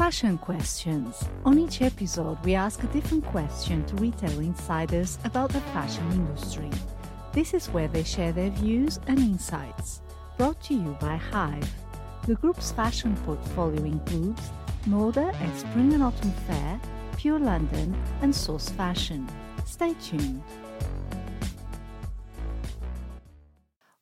Fashion 0.00 0.38
Questions. 0.38 1.28
On 1.44 1.58
each 1.58 1.82
episode, 1.82 2.42
we 2.42 2.54
ask 2.54 2.82
a 2.82 2.86
different 2.86 3.22
question 3.26 3.84
to 3.84 3.96
retail 3.96 4.40
insiders 4.40 5.18
about 5.24 5.52
the 5.52 5.60
fashion 5.76 6.10
industry. 6.12 6.70
This 7.34 7.52
is 7.52 7.66
where 7.66 7.86
they 7.86 8.02
share 8.02 8.32
their 8.32 8.48
views 8.48 8.98
and 9.08 9.18
insights. 9.18 10.00
Brought 10.38 10.58
to 10.62 10.74
you 10.74 10.96
by 11.02 11.16
Hive. 11.16 11.70
The 12.26 12.36
group's 12.36 12.72
fashion 12.72 13.14
portfolio 13.26 13.84
includes 13.84 14.40
Moda 14.86 15.34
at 15.34 15.58
Spring 15.58 15.92
and 15.92 16.02
Autumn 16.02 16.32
Fair, 16.46 16.80
Pure 17.18 17.40
London, 17.40 17.94
and 18.22 18.34
Source 18.34 18.70
Fashion. 18.70 19.28
Stay 19.66 19.92
tuned. 20.02 20.42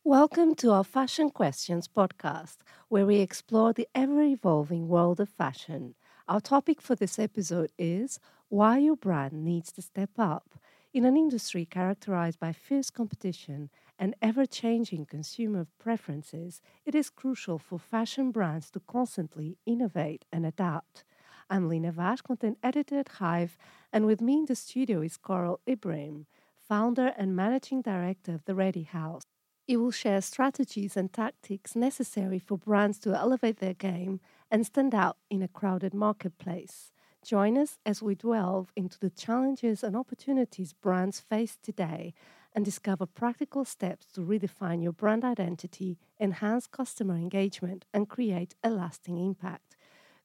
Welcome 0.05 0.55
to 0.55 0.70
our 0.70 0.84
Fashion 0.84 1.28
Questions 1.28 1.88
podcast, 1.88 2.59
where 2.89 3.05
we 3.05 3.16
explore 3.16 3.73
the 3.73 3.86
ever 3.95 4.23
evolving 4.23 4.88
world 4.88 5.20
of 5.20 5.28
fashion. 5.28 5.95
Our 6.27 6.41
topic 6.41 6.80
for 6.80 6.95
this 6.95 7.19
episode 7.19 7.70
is 7.78 8.19
why 8.48 8.78
your 8.78 8.97
brand 8.97 9.45
needs 9.45 9.70
to 9.73 9.83
step 9.83 10.11
up. 10.19 10.55
In 10.95 11.05
an 11.05 11.16
industry 11.16 11.66
characterized 11.66 12.41
by 12.41 12.52
fierce 12.52 12.88
competition 12.88 13.69
and 13.98 14.14
ever 14.23 14.47
changing 14.47 15.05
consumer 15.05 15.66
preferences, 15.78 16.62
it 16.87 16.95
is 16.95 17.11
crucial 17.11 17.59
for 17.59 17.78
fashion 17.78 18.30
brands 18.30 18.70
to 18.70 18.80
constantly 18.80 19.59
innovate 19.66 20.25
and 20.33 20.47
adapt. 20.47 21.05
I'm 21.50 21.69
Lina 21.69 21.92
Vaz, 21.92 22.23
content 22.23 22.56
editor 22.62 22.98
at 23.00 23.09
Hive, 23.09 23.59
and 23.92 24.06
with 24.06 24.23
me 24.23 24.39
in 24.39 24.45
the 24.47 24.56
studio 24.56 25.02
is 25.02 25.19
Koral 25.19 25.59
Ibrahim, 25.69 26.27
founder 26.56 27.12
and 27.19 27.36
managing 27.36 27.83
director 27.83 28.33
of 28.33 28.47
The 28.47 28.55
Ready 28.55 28.84
House. 28.84 29.25
It 29.68 29.77
will 29.77 29.90
share 29.90 30.22
strategies 30.22 30.96
and 30.96 31.12
tactics 31.12 31.77
necessary 31.77 32.38
for 32.38 32.56
brands 32.56 32.98
to 33.00 33.14
elevate 33.14 33.58
their 33.58 33.74
game 33.74 34.18
and 34.50 34.64
stand 34.64 34.94
out 34.94 35.18
in 35.28 35.42
a 35.42 35.48
crowded 35.48 35.92
marketplace. 35.92 36.91
Join 37.22 37.58
us 37.58 37.77
as 37.84 38.02
we 38.02 38.14
delve 38.14 38.72
into 38.77 38.98
the 38.98 39.10
challenges 39.10 39.84
and 39.84 39.94
opportunities 39.94 40.72
brands 40.72 41.20
face 41.20 41.58
today 41.62 42.14
and 42.55 42.64
discover 42.64 43.05
practical 43.05 43.66
steps 43.66 44.06
to 44.14 44.22
redefine 44.22 44.83
your 44.83 44.92
brand 44.92 45.22
identity, 45.22 45.98
enhance 46.19 46.66
customer 46.66 47.16
engagement, 47.16 47.84
and 47.92 48.08
create 48.08 48.55
a 48.64 48.70
lasting 48.70 49.19
impact. 49.19 49.77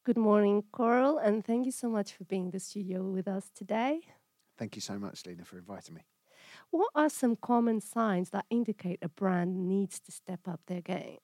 Good 0.05 0.17
morning, 0.17 0.63
Koral, 0.71 1.21
and 1.21 1.43
thank 1.43 1.65
you 1.65 1.73
so 1.73 1.89
much 1.89 2.13
for 2.13 2.23
being 2.23 2.45
in 2.45 2.51
the 2.51 2.61
studio 2.61 3.03
with 3.03 3.27
us 3.27 3.51
today. 3.53 4.03
Thank 4.57 4.75
you 4.77 4.81
so 4.81 4.97
much, 4.97 5.25
Lina, 5.25 5.43
for 5.43 5.57
inviting 5.57 5.95
me. 5.95 6.03
What 6.73 6.89
are 6.95 7.07
some 7.07 7.35
common 7.35 7.81
signs 7.81 8.31
that 8.31 8.45
indicate 8.49 8.97
a 9.03 9.07
brand 9.07 9.69
needs 9.69 9.99
to 9.99 10.11
step 10.11 10.39
up 10.47 10.59
their 10.65 10.81
game? 10.81 11.19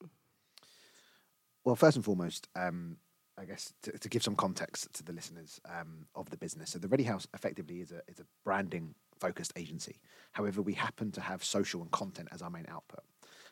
Well, 1.66 1.75
first 1.75 1.95
and 1.95 2.05
foremost, 2.05 2.47
um, 2.55 2.97
I 3.36 3.45
guess 3.45 3.73
to, 3.81 3.97
to, 3.97 4.09
give 4.09 4.22
some 4.22 4.36
context 4.36 4.94
to 4.94 5.03
the 5.03 5.11
listeners 5.11 5.59
um, 5.67 6.05
of 6.14 6.30
the 6.30 6.38
business. 6.38 6.70
So, 6.70 6.77
the 6.77 6.88
Ready 6.88 7.03
House 7.03 7.25
effectively 7.33 7.81
is 7.81 7.92
a 7.92 8.02
is 8.08 8.20
a 8.20 8.25
branding 8.45 8.94
focused 9.20 9.53
agency. 9.55 9.95
However, 10.33 10.61
we 10.61 10.73
happen 10.73 11.11
to 11.14 11.22
have 11.22 11.44
social 11.44 11.81
and 11.81 11.89
content 11.89 12.27
as 12.31 12.44
our 12.44 12.52
main 12.52 12.67
output. 12.70 13.03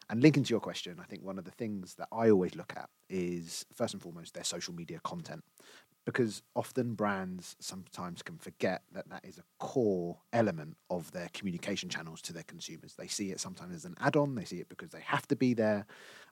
And 0.08 0.22
linking 0.22 0.44
to 0.44 0.52
your 0.52 0.60
question, 0.60 1.00
I 1.02 1.06
think 1.06 1.24
one 1.24 1.40
of 1.40 1.46
the 1.46 1.52
things 1.52 1.96
that 1.96 2.10
I 2.12 2.30
always 2.30 2.56
look 2.56 2.74
at 2.78 2.92
is 3.10 3.66
first 3.74 3.96
and 3.96 4.04
foremost 4.04 4.36
their 4.36 4.44
social 4.44 4.76
media 4.76 5.00
content 5.04 5.44
because 6.08 6.42
often 6.56 6.94
brands 6.94 7.58
sometimes 7.60 8.22
can 8.22 8.38
forget 8.38 8.82
that 8.94 9.10
that 9.10 9.26
is 9.26 9.38
a 9.38 9.44
core 9.60 10.18
element 10.32 10.78
of 10.90 11.12
their 11.12 11.28
communication 11.34 11.90
channels 11.90 12.22
to 12.22 12.32
their 12.32 12.44
consumers. 12.44 12.94
They 12.94 13.08
see 13.08 13.32
it 13.32 13.42
sometimes 13.42 13.76
as 13.76 13.84
an 13.84 13.94
add 14.00 14.16
on, 14.16 14.34
they 14.34 14.46
see 14.46 14.62
it 14.62 14.70
because 14.70 14.92
they 14.92 15.02
have 15.02 15.28
to 15.28 15.36
be 15.36 15.54
there. 15.54 15.86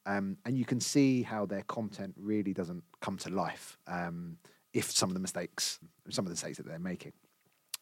Um, 0.06 0.38
and 0.46 0.58
you 0.58 0.64
can 0.64 0.80
see 0.80 1.24
how 1.24 1.46
their 1.46 1.64
content 1.64 2.16
really 2.18 2.54
doesn't 2.54 2.86
come 3.02 3.18
to 3.18 3.30
life 3.30 3.78
um, 3.86 4.38
if 4.72 4.90
some 4.90 5.10
of 5.10 5.14
the 5.14 5.20
mistakes, 5.20 5.80
some 6.10 6.24
of 6.24 6.30
the 6.30 6.36
mistakes 6.36 6.56
that 6.56 6.66
they're 6.66 6.80
making. 6.80 7.12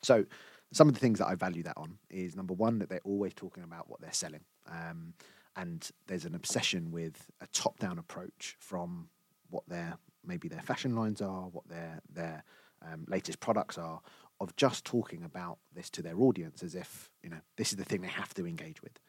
So, 0.01 0.25
some 0.71 0.87
of 0.87 0.95
the 0.95 0.99
things 0.99 1.19
that 1.19 1.27
I 1.27 1.35
value 1.35 1.61
that 1.61 1.77
on 1.77 1.99
is 2.09 2.35
number 2.35 2.55
one, 2.55 2.79
that 2.79 2.89
they're 2.89 3.01
always 3.03 3.35
talking 3.35 3.61
about 3.61 3.87
what 3.87 4.01
they're 4.01 4.11
selling. 4.11 4.41
Um, 4.67 5.13
and 5.55 5.87
there's 6.07 6.25
an 6.25 6.33
obsession 6.33 6.89
with 6.89 7.29
a 7.39 7.45
top 7.53 7.77
down 7.77 7.99
approach 7.99 8.55
from 8.57 9.09
what 9.51 9.69
their 9.69 9.99
maybe 10.25 10.47
their 10.47 10.61
fashion 10.61 10.95
lines 10.95 11.21
are, 11.21 11.43
what 11.43 11.67
their 11.67 12.01
their 12.11 12.43
um, 12.81 13.05
latest 13.07 13.39
products 13.39 13.77
are, 13.77 14.01
of 14.39 14.55
just 14.55 14.85
talking 14.85 15.23
about 15.23 15.57
this 15.73 15.89
to 15.91 16.01
their 16.01 16.19
audience 16.19 16.63
as 16.63 16.75
if 16.75 17.09
you 17.23 17.29
know 17.29 17.39
this 17.57 17.71
is 17.71 17.77
the 17.77 17.85
thing 17.85 18.01
they 18.01 18.07
have 18.07 18.33
to 18.33 18.45
engage 18.45 18.81
with. 18.81 18.99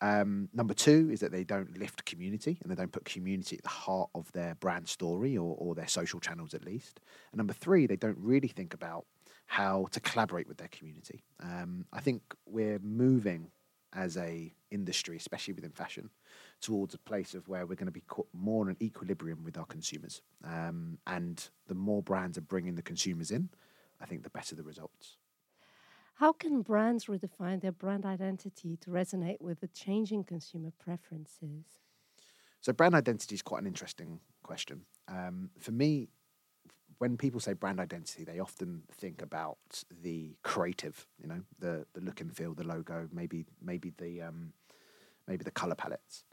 Um, 0.00 0.48
number 0.52 0.74
two 0.74 1.08
is 1.10 1.20
that 1.20 1.32
they 1.32 1.44
don't 1.44 1.78
lift 1.78 2.04
community 2.04 2.58
and 2.62 2.70
they 2.70 2.76
don't 2.76 2.92
put 2.92 3.04
community 3.04 3.56
at 3.56 3.62
the 3.62 3.68
heart 3.68 4.10
of 4.14 4.30
their 4.32 4.54
brand 4.56 4.88
story 4.88 5.36
or, 5.36 5.56
or 5.58 5.74
their 5.74 5.88
social 5.88 6.20
channels 6.20 6.54
at 6.54 6.64
least. 6.64 7.00
And 7.32 7.38
number 7.38 7.54
three, 7.54 7.86
they 7.86 7.96
don't 7.96 8.18
really 8.18 8.48
think 8.48 8.74
about 8.74 9.06
how 9.46 9.86
to 9.92 10.00
collaborate 10.00 10.48
with 10.48 10.58
their 10.58 10.68
community. 10.68 11.24
Um, 11.40 11.86
I 11.92 12.00
think 12.00 12.22
we're 12.46 12.80
moving 12.80 13.50
as 13.96 14.16
a 14.16 14.52
industry, 14.70 15.16
especially 15.16 15.54
within 15.54 15.72
fashion, 15.72 16.10
towards 16.60 16.94
a 16.94 16.98
place 16.98 17.34
of 17.34 17.48
where 17.48 17.66
we're 17.66 17.74
going 17.74 17.86
to 17.86 17.92
be 17.92 18.02
more 18.32 18.68
in 18.68 18.76
equilibrium 18.80 19.42
with 19.42 19.56
our 19.56 19.64
consumers. 19.64 20.22
Um, 20.44 20.98
and 21.06 21.48
the 21.66 21.74
more 21.74 22.02
brands 22.02 22.36
are 22.38 22.42
bringing 22.42 22.74
the 22.74 22.82
consumers 22.82 23.30
in, 23.30 23.48
I 24.00 24.06
think 24.06 24.22
the 24.22 24.30
better 24.30 24.54
the 24.54 24.62
results. 24.62 25.16
How 26.16 26.32
can 26.32 26.62
brands 26.62 27.06
redefine 27.06 27.60
their 27.60 27.72
brand 27.72 28.06
identity 28.06 28.76
to 28.78 28.90
resonate 28.90 29.40
with 29.40 29.60
the 29.60 29.68
changing 29.68 30.24
consumer 30.24 30.72
preferences? 30.78 31.64
So, 32.62 32.72
brand 32.72 32.94
identity 32.94 33.34
is 33.34 33.42
quite 33.42 33.60
an 33.60 33.66
interesting 33.66 34.20
question. 34.42 34.82
Um, 35.08 35.50
for 35.58 35.72
me, 35.72 36.08
when 36.98 37.16
people 37.16 37.40
say 37.40 37.52
brand 37.52 37.80
identity, 37.80 38.24
they 38.24 38.38
often 38.38 38.82
think 38.92 39.22
about 39.22 39.58
the 40.02 40.36
creative, 40.42 41.06
you 41.20 41.28
know, 41.28 41.42
the 41.58 41.86
the 41.94 42.00
look 42.00 42.20
and 42.20 42.34
feel, 42.34 42.54
the 42.54 42.64
logo, 42.64 43.08
maybe 43.12 43.44
maybe 43.62 43.92
the 43.98 44.22
um, 44.22 44.52
maybe 45.26 45.44
the 45.44 45.50
color 45.50 45.74
palettes. 45.74 46.24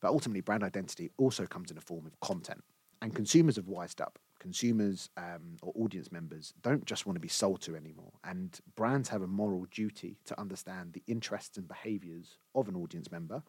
But 0.00 0.08
ultimately, 0.08 0.40
brand 0.40 0.64
identity 0.64 1.10
also 1.16 1.46
comes 1.46 1.70
in 1.70 1.78
a 1.78 1.80
form 1.80 2.06
of 2.06 2.18
content. 2.20 2.62
And 3.00 3.14
consumers 3.14 3.56
have 3.56 3.66
wised 3.68 4.00
up. 4.00 4.18
Consumers 4.38 5.08
um, 5.16 5.56
or 5.62 5.72
audience 5.76 6.10
members 6.10 6.52
don't 6.62 6.84
just 6.84 7.06
want 7.06 7.16
to 7.16 7.20
be 7.20 7.28
sold 7.28 7.60
to 7.62 7.76
anymore. 7.76 8.12
And 8.24 8.58
brands 8.74 9.08
have 9.08 9.22
a 9.22 9.26
moral 9.26 9.66
duty 9.70 10.18
to 10.24 10.40
understand 10.40 10.92
the 10.92 11.02
interests 11.06 11.56
and 11.56 11.68
behaviors 11.68 12.38
of 12.54 12.68
an 12.68 12.76
audience 12.76 13.10
member 13.10 13.42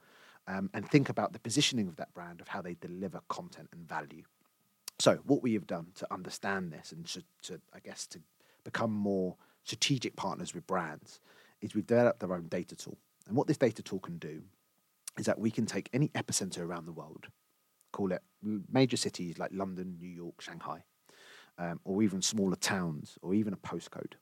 um, 0.48 0.70
and 0.74 0.88
think 0.88 1.10
about 1.10 1.34
the 1.34 1.40
positioning 1.40 1.88
of 1.88 1.96
that 1.96 2.14
brand, 2.14 2.42
of 2.42 2.48
how 2.48 2.62
they 2.62 2.76
deliver 2.76 3.22
content 3.30 3.70
and 3.72 3.88
value. 3.88 4.24
So, 5.00 5.20
what 5.26 5.42
we 5.42 5.54
have 5.54 5.68
done 5.68 5.88
to 5.96 6.14
understand 6.14 6.72
this 6.72 6.92
and 6.92 7.06
to, 7.08 7.24
to 7.44 7.62
I 7.74 7.80
guess, 7.80 8.06
to 8.08 8.20
become 8.64 8.92
more 8.92 9.36
strategic 9.64 10.16
partners 10.16 10.54
with 10.54 10.68
brands 10.68 11.20
is 11.62 11.74
we've 11.74 11.88
developed 11.88 12.24
our 12.24 12.36
own 12.36 12.48
data 12.48 12.76
tool. 12.76 12.98
And 13.28 13.36
what 13.36 13.48
this 13.48 13.58
data 13.58 13.82
tool 13.82 14.00
can 14.00 14.18
do 14.18 14.42
is 15.18 15.26
that 15.26 15.40
we 15.40 15.52
can 15.52 15.66
take 15.66 15.90
any 15.94 16.10
epicenter 16.10 16.60
around 16.60 16.86
the 16.86 16.92
world, 16.92 17.28
call 17.92 18.12
it 18.12 18.22
major 18.72 18.98
cities 18.98 19.38
like 19.38 19.52
London, 19.54 19.98
New 20.00 20.10
York, 20.10 20.42
Shanghai, 20.42 20.84
um, 21.58 21.80
or 21.86 22.04
even 22.04 22.22
smaller 22.22 22.56
towns, 22.56 23.18
or 23.22 23.34
even 23.34 23.54
a 23.54 23.58
postcode, 23.58 24.14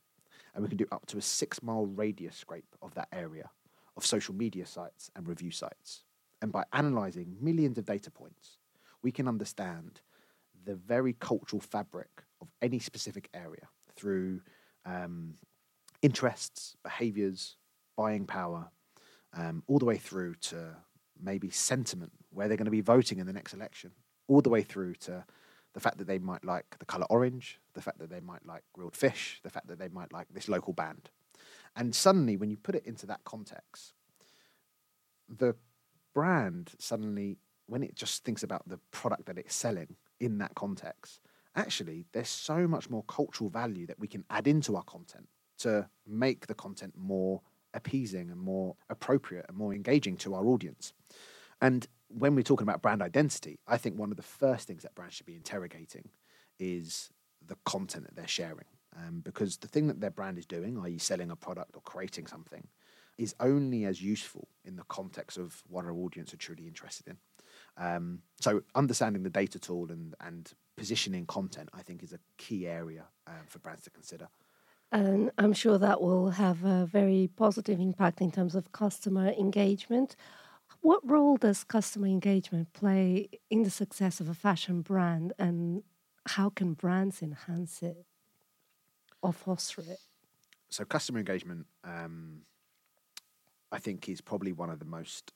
and 0.54 0.64
we 0.64 0.70
can 0.70 0.78
do 0.78 0.88
up 0.92 1.06
to 1.08 1.18
a 1.18 1.22
six 1.22 1.64
mile 1.64 1.86
radius 1.86 2.36
scrape 2.36 2.76
of 2.82 2.94
that 2.96 3.08
area 3.12 3.50
of 3.98 4.06
social 4.06 4.36
media 4.36 4.66
sites 4.66 5.10
and 5.16 5.28
review 5.28 5.52
sites. 5.52 6.04
And 6.42 6.52
by 6.52 6.64
analysing 6.74 7.38
millions 7.40 7.78
of 7.78 7.86
data 7.86 8.10
points, 8.10 8.58
we 9.02 9.12
can 9.12 9.28
understand 9.28 10.02
the 10.66 10.76
very 10.76 11.14
cultural 11.14 11.62
fabric 11.62 12.10
of 12.42 12.48
any 12.62 12.80
specific 12.80 13.30
area 13.34 13.68
through 13.96 14.42
um, 14.86 15.36
interests, 16.02 16.76
behaviours, 16.84 17.56
buying 17.98 18.26
power, 18.26 18.70
um, 19.34 19.64
all 19.68 19.80
the 19.80 19.86
way 19.86 19.98
through 19.98 20.36
to 20.36 20.76
maybe 21.22 21.50
sentiment, 21.50 22.12
where 22.32 22.48
they're 22.48 22.58
going 22.58 22.66
to 22.66 22.72
be 22.72 22.82
voting 22.82 23.20
in 23.20 23.28
the 23.28 23.34
next 23.34 23.54
election, 23.54 23.92
all 24.28 24.42
the 24.42 24.50
way 24.50 24.62
through 24.62 24.96
to 24.96 25.24
the 25.74 25.80
fact 25.80 25.98
that 25.98 26.08
they 26.08 26.20
might 26.20 26.44
like 26.44 26.78
the 26.80 26.86
colour 26.86 27.06
orange, 27.10 27.60
the 27.74 27.82
fact 27.82 28.00
that 28.00 28.10
they 28.10 28.20
might 28.20 28.46
like 28.46 28.64
grilled 28.74 28.96
fish, 28.96 29.40
the 29.44 29.50
fact 29.50 29.68
that 29.68 29.80
they 29.80 29.88
might 29.88 30.12
like 30.12 30.28
this 30.34 30.50
local 30.50 30.74
band. 30.74 31.10
And 31.76 31.96
suddenly, 31.96 32.36
when 32.36 32.50
you 32.50 32.58
put 32.58 32.76
it 32.76 32.86
into 32.86 33.06
that 33.06 33.24
context, 33.24 33.94
the 35.30 35.56
brand 36.14 36.72
suddenly, 36.78 37.38
when 37.68 37.84
it 37.84 37.96
just 37.96 38.26
thinks 38.26 38.44
about 38.44 38.68
the 38.68 38.80
product 38.92 39.26
that 39.28 39.38
it's 39.38 39.56
selling 39.56 39.96
in 40.22 40.38
that 40.38 40.56
context, 40.56 41.20
actually, 41.56 42.06
there's 42.14 42.30
so 42.30 42.68
much 42.68 42.90
more 42.90 43.04
cultural 43.04 43.50
value 43.50 43.86
that 43.88 44.00
we 44.00 44.08
can 44.08 44.24
add 44.30 44.48
into 44.48 44.78
our 44.78 44.84
content 44.84 45.28
to 45.60 45.90
make 46.08 46.48
the 46.48 46.54
content 46.54 46.94
more 46.96 47.42
appeasing 47.74 48.30
and 48.30 48.40
more 48.40 48.76
appropriate 48.90 49.46
and 49.50 49.58
more 49.58 49.74
engaging 49.74 50.16
to 50.18 50.34
our 50.36 50.46
audience. 50.46 50.94
And 51.62 51.88
when 52.08 52.36
we're 52.36 52.44
talking 52.44 52.68
about 52.68 52.82
brand 52.82 53.02
identity, 53.02 53.60
I 53.68 53.78
think 53.78 53.98
one 53.98 54.12
of 54.12 54.18
the 54.18 54.24
first 54.24 54.68
things 54.68 54.84
that 54.84 54.96
brands 54.96 55.16
should 55.16 55.26
be 55.26 55.36
interrogating 55.36 56.10
is 56.60 57.10
the 57.46 57.58
content 57.66 58.06
that 58.06 58.16
they're 58.16 58.28
sharing. 58.28 58.68
Um, 58.96 59.22
because 59.24 59.58
the 59.58 59.70
thing 59.70 59.88
that 59.88 60.02
their 60.02 60.10
brand 60.10 60.38
is 60.38 60.46
doing, 60.46 60.78
i.e., 60.84 60.98
selling 60.98 61.32
a 61.32 61.36
product 61.36 61.76
or 61.76 61.82
creating 61.82 62.28
something, 62.28 62.68
is 63.18 63.34
only 63.40 63.86
as 63.86 64.02
useful 64.02 64.50
in 64.66 64.76
the 64.76 64.84
context 64.84 65.38
of 65.38 65.64
what 65.68 65.86
our 65.86 65.94
audience 65.94 66.34
are 66.34 66.38
truly 66.38 66.68
interested 66.68 67.08
in. 67.08 67.18
Um, 67.78 68.20
so 68.40 68.62
understanding 68.76 69.24
the 69.24 69.30
data 69.30 69.60
tool 69.60 69.92
and 69.92 70.16
and 70.20 70.52
positioning 70.78 71.26
content, 71.26 71.70
I 71.74 71.82
think, 71.82 72.02
is 72.02 72.14
a 72.14 72.20
key 72.38 72.68
area 72.68 73.06
uh, 73.28 73.44
for 73.48 73.60
brands 73.60 73.84
to 73.84 73.90
consider. 73.92 74.28
And 74.92 75.32
I'm 75.38 75.54
sure 75.54 75.78
that 75.78 76.02
will 76.02 76.32
have 76.32 76.66
a 76.66 76.86
very 76.86 77.30
positive 77.38 77.80
impact 77.80 78.20
in 78.20 78.32
terms 78.32 78.56
of 78.56 78.72
customer 78.72 79.30
engagement. 79.30 80.16
What 80.82 81.08
role 81.08 81.38
does 81.38 81.64
customer 81.64 82.08
engagement 82.08 82.74
play 82.74 83.30
in 83.50 83.62
the 83.62 83.70
success 83.70 84.20
of 84.20 84.28
a 84.28 84.34
fashion 84.34 84.82
brand, 84.82 85.34
and 85.38 85.84
how 86.28 86.50
can 86.50 86.74
brands 86.74 87.22
enhance 87.22 87.84
it 87.84 88.06
or 89.22 89.32
foster 89.32 89.82
it? 89.82 90.00
So, 90.70 90.84
customer 90.84 91.20
engagement, 91.20 91.68
um, 91.84 92.42
I 93.72 93.78
think, 93.78 94.10
is 94.10 94.20
probably 94.20 94.52
one 94.52 94.72
of 94.72 94.80
the 94.80 94.86
most 94.86 95.32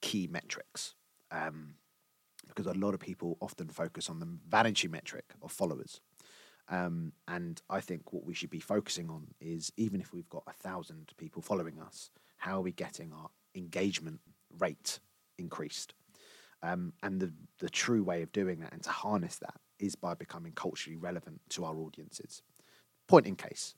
key 0.00 0.26
metrics 0.26 0.95
um, 1.30 1.74
because 2.46 2.66
a 2.66 2.78
lot 2.78 2.94
of 2.94 3.00
people 3.00 3.36
often 3.40 3.68
focus 3.68 4.08
on 4.08 4.20
the 4.20 4.28
vanity 4.48 4.88
metric 4.88 5.24
of 5.42 5.50
followers. 5.50 6.00
Um, 6.68 7.12
and 7.28 7.60
I 7.70 7.80
think 7.80 8.12
what 8.12 8.24
we 8.24 8.34
should 8.34 8.50
be 8.50 8.60
focusing 8.60 9.08
on 9.08 9.28
is 9.40 9.72
even 9.76 10.00
if 10.00 10.12
we've 10.12 10.28
got 10.28 10.42
a 10.46 10.52
thousand 10.52 11.12
people 11.16 11.42
following 11.42 11.80
us, 11.80 12.10
how 12.38 12.58
are 12.58 12.62
we 12.62 12.72
getting 12.72 13.12
our 13.12 13.28
engagement 13.54 14.20
rate 14.58 14.98
increased? 15.38 15.94
Um, 16.62 16.92
and 17.02 17.20
the, 17.20 17.32
the 17.58 17.70
true 17.70 18.02
way 18.02 18.22
of 18.22 18.32
doing 18.32 18.60
that 18.60 18.72
and 18.72 18.82
to 18.82 18.90
harness 18.90 19.36
that 19.38 19.54
is 19.78 19.94
by 19.94 20.14
becoming 20.14 20.52
culturally 20.52 20.96
relevant 20.96 21.40
to 21.50 21.64
our 21.64 21.76
audiences. 21.76 22.42
Point 23.06 23.26
in 23.26 23.36
case, 23.36 23.74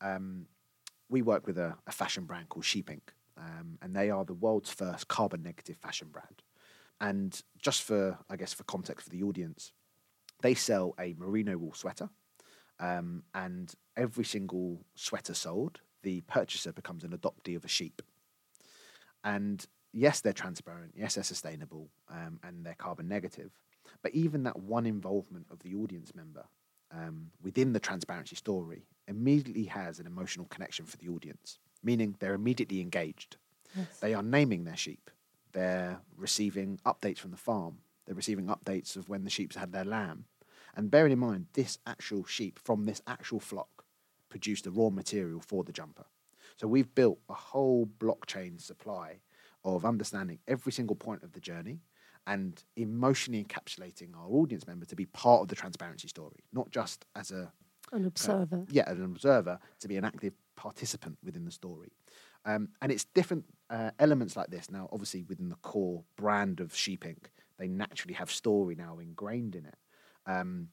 um, 0.00 0.46
we 1.10 1.20
work 1.20 1.46
with 1.46 1.58
a, 1.58 1.76
a, 1.86 1.92
fashion 1.92 2.24
brand 2.24 2.48
called 2.48 2.64
Sheep 2.64 2.88
Inc., 2.88 3.00
um, 3.36 3.78
and 3.82 3.94
they 3.94 4.08
are 4.08 4.24
the 4.24 4.34
world's 4.34 4.70
first 4.70 5.08
carbon 5.08 5.42
negative 5.42 5.76
fashion 5.76 6.08
brand. 6.10 6.42
And 7.02 7.38
just 7.58 7.82
for, 7.82 8.18
I 8.30 8.36
guess, 8.36 8.54
for 8.54 8.64
context 8.64 9.04
for 9.04 9.10
the 9.10 9.24
audience, 9.24 9.72
they 10.40 10.54
sell 10.54 10.94
a 10.98 11.14
merino 11.18 11.58
wool 11.58 11.74
sweater 11.74 12.08
um, 12.82 13.22
and 13.34 13.72
every 13.96 14.24
single 14.24 14.84
sweater 14.94 15.34
sold, 15.34 15.80
the 16.02 16.20
purchaser 16.22 16.72
becomes 16.72 17.04
an 17.04 17.10
adoptee 17.10 17.56
of 17.56 17.64
a 17.64 17.68
sheep. 17.68 18.02
And 19.22 19.64
yes, 19.92 20.20
they're 20.20 20.32
transparent, 20.32 20.94
yes, 20.96 21.14
they're 21.14 21.24
sustainable, 21.24 21.90
um, 22.10 22.40
and 22.42 22.64
they're 22.64 22.74
carbon 22.74 23.08
negative. 23.08 23.52
But 24.02 24.14
even 24.14 24.42
that 24.44 24.58
one 24.58 24.86
involvement 24.86 25.46
of 25.50 25.60
the 25.60 25.74
audience 25.74 26.14
member 26.14 26.44
um, 26.90 27.30
within 27.42 27.72
the 27.72 27.80
transparency 27.80 28.36
story 28.36 28.86
immediately 29.06 29.64
has 29.64 30.00
an 30.00 30.06
emotional 30.06 30.46
connection 30.46 30.86
for 30.86 30.96
the 30.96 31.08
audience, 31.08 31.58
meaning 31.82 32.16
they're 32.18 32.34
immediately 32.34 32.80
engaged. 32.80 33.36
Yes. 33.76 34.00
They 34.00 34.14
are 34.14 34.22
naming 34.22 34.64
their 34.64 34.76
sheep. 34.76 35.10
They're 35.52 36.00
receiving 36.16 36.78
updates 36.84 37.18
from 37.18 37.30
the 37.30 37.36
farm. 37.36 37.78
They're 38.06 38.14
receiving 38.14 38.46
updates 38.46 38.96
of 38.96 39.08
when 39.08 39.24
the 39.24 39.30
sheep's 39.30 39.56
had 39.56 39.72
their 39.72 39.84
lamb. 39.84 40.24
And 40.74 40.90
bearing 40.90 41.12
in 41.12 41.18
mind, 41.18 41.46
this 41.52 41.78
actual 41.86 42.24
sheep 42.24 42.58
from 42.58 42.84
this 42.84 43.02
actual 43.06 43.40
flock 43.40 43.84
produced 44.30 44.64
the 44.64 44.70
raw 44.70 44.88
material 44.88 45.40
for 45.40 45.62
the 45.62 45.72
jumper. 45.72 46.06
So 46.56 46.66
we've 46.66 46.94
built 46.94 47.18
a 47.28 47.34
whole 47.34 47.86
blockchain 47.98 48.60
supply 48.60 49.20
of 49.64 49.84
understanding 49.84 50.38
every 50.48 50.72
single 50.72 50.96
point 50.96 51.22
of 51.22 51.32
the 51.32 51.40
journey 51.40 51.80
and 52.26 52.62
emotionally 52.76 53.44
encapsulating 53.44 54.16
our 54.16 54.28
audience 54.28 54.66
member 54.66 54.86
to 54.86 54.96
be 54.96 55.06
part 55.06 55.42
of 55.42 55.48
the 55.48 55.56
transparency 55.56 56.08
story, 56.08 56.44
not 56.52 56.70
just 56.70 57.04
as 57.16 57.30
a 57.30 57.52
an 57.92 58.06
observer. 58.06 58.56
Uh, 58.56 58.70
yeah, 58.70 58.84
as 58.86 58.98
an 58.98 59.04
observer 59.04 59.58
to 59.80 59.88
be 59.88 59.96
an 59.96 60.04
active 60.04 60.32
participant 60.56 61.18
within 61.22 61.44
the 61.44 61.50
story. 61.50 61.92
Um, 62.44 62.68
and 62.80 62.90
it's 62.90 63.04
different 63.04 63.44
uh, 63.70 63.90
elements 63.98 64.36
like 64.36 64.48
this. 64.48 64.70
Now, 64.70 64.88
obviously, 64.92 65.22
within 65.22 65.48
the 65.48 65.56
core 65.56 66.04
brand 66.16 66.60
of 66.60 66.74
Sheep 66.74 67.04
Inc., 67.04 67.26
they 67.58 67.68
naturally 67.68 68.14
have 68.14 68.30
story 68.30 68.74
now 68.74 68.98
ingrained 68.98 69.54
in 69.54 69.66
it. 69.66 69.76
Um, 70.26 70.68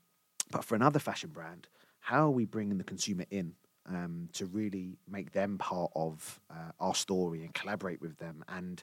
but 0.51 0.63
for 0.63 0.75
another 0.75 1.00
fashion 1.00 1.30
brand, 1.30 1.68
how 2.00 2.27
are 2.27 2.31
we 2.31 2.45
bringing 2.45 2.77
the 2.77 2.83
consumer 2.83 3.25
in 3.30 3.54
um, 3.88 4.30
to 4.33 4.45
really 4.45 4.98
make 5.07 5.31
them 5.31 5.57
part 5.57 5.92
of 5.95 6.39
uh, 6.50 6.71
our 6.80 6.95
story 6.95 7.44
and 7.44 7.54
collaborate 7.54 8.01
with 8.01 8.18
them? 8.18 8.44
And 8.48 8.81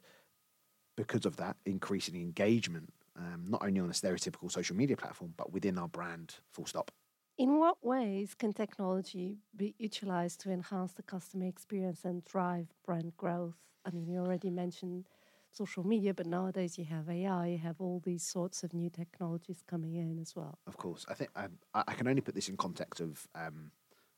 because 0.97 1.27
of 1.27 1.37
that, 1.37 1.57
increasing 1.65 2.17
engagement, 2.17 2.93
um, 3.17 3.45
not 3.49 3.63
only 3.65 3.81
on 3.81 3.91
a 3.91 3.93
stereotypical 3.93 4.51
social 4.51 4.77
media 4.77 4.97
platform, 4.97 5.35
but 5.37 5.53
within 5.53 5.79
our 5.79 5.89
brand, 5.89 6.35
full 6.53 6.67
stop. 6.67 6.91
In 7.39 7.59
what 7.59 7.85
ways 7.85 8.35
can 8.35 8.55
technology 8.55 9.37
be 9.55 9.75
utilized 9.79 10.41
to 10.41 10.51
enhance 10.51 10.93
the 10.93 11.03
customer 11.03 11.45
experience 11.45 12.05
and 12.07 12.25
drive 12.25 12.69
brand 12.83 13.15
growth? 13.19 13.57
I 13.85 13.91
mean, 13.91 14.09
you 14.09 14.21
already 14.21 14.49
mentioned 14.49 15.07
social 15.53 15.87
media, 15.87 16.15
but 16.15 16.25
nowadays 16.25 16.79
you 16.79 16.87
have 16.87 17.11
AI, 17.11 17.49
you 17.49 17.59
have 17.59 17.79
all 17.79 18.01
these 18.03 18.23
sorts 18.23 18.63
of 18.63 18.73
new 18.73 18.89
technologies 18.89 19.63
coming 19.69 19.97
in 19.97 20.19
as 20.19 20.35
well. 20.35 20.59
Of 20.67 20.79
course, 20.79 21.05
I 21.11 21.15
think 21.15 21.31
um, 21.37 21.59
I 21.75 21.93
can 21.93 22.09
only 22.09 22.23
put 22.23 22.35
this 22.35 22.49
in 22.49 22.57
context 22.57 23.03
of 23.03 23.29
um, 23.35 23.71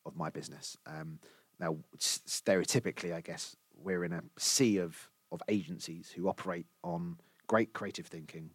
of 0.07 0.15
my 0.15 0.31
business. 0.31 0.77
Um, 0.87 1.19
now, 1.59 1.77
stereotypically, 1.99 3.13
I 3.13 3.21
guess 3.21 3.57
we're 3.75 4.05
in 4.05 4.13
a 4.13 4.23
sea 4.39 4.79
of 4.79 5.11
of 5.33 5.43
agencies 5.49 6.09
who 6.15 6.29
operate 6.29 6.67
on 6.85 7.19
great 7.49 7.73
creative 7.73 8.07
thinking, 8.07 8.53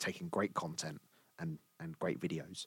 taking 0.00 0.28
great 0.28 0.54
content 0.54 1.00
and 1.38 1.60
and 1.78 1.96
great 2.00 2.18
videos. 2.18 2.66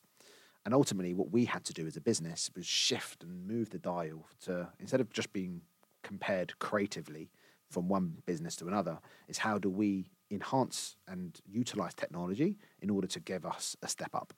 And 0.65 0.73
ultimately, 0.73 1.13
what 1.13 1.31
we 1.31 1.45
had 1.45 1.63
to 1.65 1.73
do 1.73 1.85
as 1.85 1.95
a 1.95 2.01
business 2.01 2.49
was 2.55 2.65
shift 2.65 3.23
and 3.23 3.47
move 3.47 3.69
the 3.69 3.77
dial 3.77 4.25
to 4.41 4.69
instead 4.79 4.99
of 4.99 5.13
just 5.13 5.31
being 5.31 5.61
compared 6.03 6.57
creatively 6.59 7.29
from 7.69 7.87
one 7.87 8.17
business 8.25 8.55
to 8.55 8.67
another 8.67 8.99
is 9.27 9.39
how 9.39 9.57
do 9.57 9.69
we 9.69 10.09
enhance 10.31 10.97
and 11.07 11.39
utilize 11.45 11.93
technology 11.93 12.57
in 12.81 12.89
order 12.89 13.07
to 13.07 13.19
give 13.19 13.45
us 13.45 13.75
a 13.81 13.87
step 13.87 14.13
up. 14.13 14.33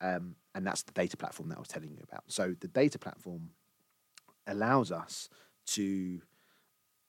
Um, 0.00 0.36
and 0.54 0.66
that's 0.66 0.82
the 0.82 0.92
data 0.92 1.16
platform 1.16 1.48
that 1.48 1.56
I 1.56 1.60
was 1.60 1.68
telling 1.68 1.92
you 1.92 2.02
about. 2.02 2.24
So 2.26 2.54
the 2.58 2.68
data 2.68 2.98
platform 2.98 3.50
allows 4.46 4.90
us 4.90 5.28
to 5.68 6.20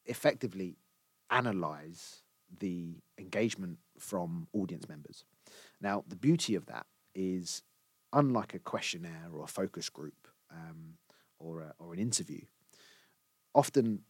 effectively 0.05 0.77
analyze 1.29 2.21
the 2.59 2.97
engagement 3.17 3.79
from 3.97 4.47
audience 4.53 4.87
members. 4.87 5.25
Now, 5.81 6.03
the 6.07 6.15
beauty 6.15 6.55
of 6.55 6.67
that 6.67 6.85
is, 7.15 7.63
unlike 8.13 8.53
a 8.53 8.59
questionnaire 8.59 9.29
or 9.33 9.43
a 9.43 9.47
focus 9.47 9.89
group 9.89 10.27
um, 10.51 10.93
or, 11.39 11.61
a, 11.61 11.73
or 11.79 11.93
an 11.93 11.99
interview, 11.99 12.41
often 13.53 14.03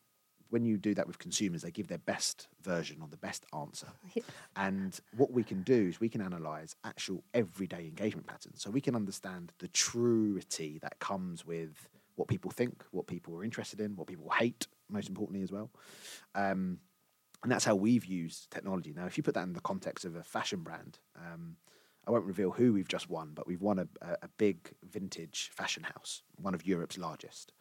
when 0.49 0.65
you 0.65 0.77
do 0.77 0.93
that 0.93 1.07
with 1.07 1.17
consumers, 1.17 1.63
they 1.63 1.71
give 1.71 1.87
their 1.87 1.97
best 1.97 2.47
version 2.61 2.97
or 3.01 3.07
the 3.07 3.17
best 3.17 3.43
answer. 3.57 3.87
And 4.55 4.99
what 5.17 5.31
we 5.31 5.43
can 5.43 5.63
do 5.63 5.87
is 5.87 5.99
we 5.99 6.09
can 6.09 6.21
analyze 6.21 6.75
actual 6.83 7.23
everyday 7.33 7.87
engagement 7.87 8.27
patterns. 8.27 8.61
So 8.61 8.69
we 8.69 8.79
can 8.79 8.95
understand 8.95 9.51
the 9.57 9.67
truity 9.69 10.79
that 10.81 10.99
comes 10.99 11.43
with 11.43 11.89
what 12.15 12.27
people 12.27 12.51
think, 12.51 12.83
what 12.91 13.07
people 13.07 13.35
are 13.35 13.43
interested 13.43 13.79
in, 13.79 13.95
what 13.95 14.05
people 14.05 14.29
hate, 14.29 14.67
most 14.91 15.09
importantly, 15.09 15.41
as 15.41 15.51
well. 15.51 15.71
Um, 16.35 16.77
and 17.41 17.51
that's 17.51 17.65
how 17.65 17.73
we've 17.73 18.05
used 18.05 18.51
technology. 18.51 18.93
Now, 18.95 19.07
if 19.07 19.17
you 19.17 19.23
put 19.23 19.33
that 19.33 19.43
in 19.43 19.53
the 19.53 19.61
context 19.61 20.05
of 20.05 20.15
a 20.15 20.23
fashion 20.23 20.59
brand, 20.59 20.99
um, 21.17 21.57
I 22.05 22.11
won't 22.11 22.25
reveal 22.25 22.51
who 22.51 22.73
we've 22.73 22.87
just 22.87 23.09
won, 23.09 23.31
but 23.33 23.47
we've 23.47 23.61
won 23.61 23.79
a, 23.79 23.87
a 24.21 24.27
big 24.37 24.73
vintage 24.83 25.49
fashion 25.53 25.83
house, 25.83 26.21
one 26.35 26.53
of 26.53 26.65
Europe's 26.65 26.97
largest. 26.97 27.53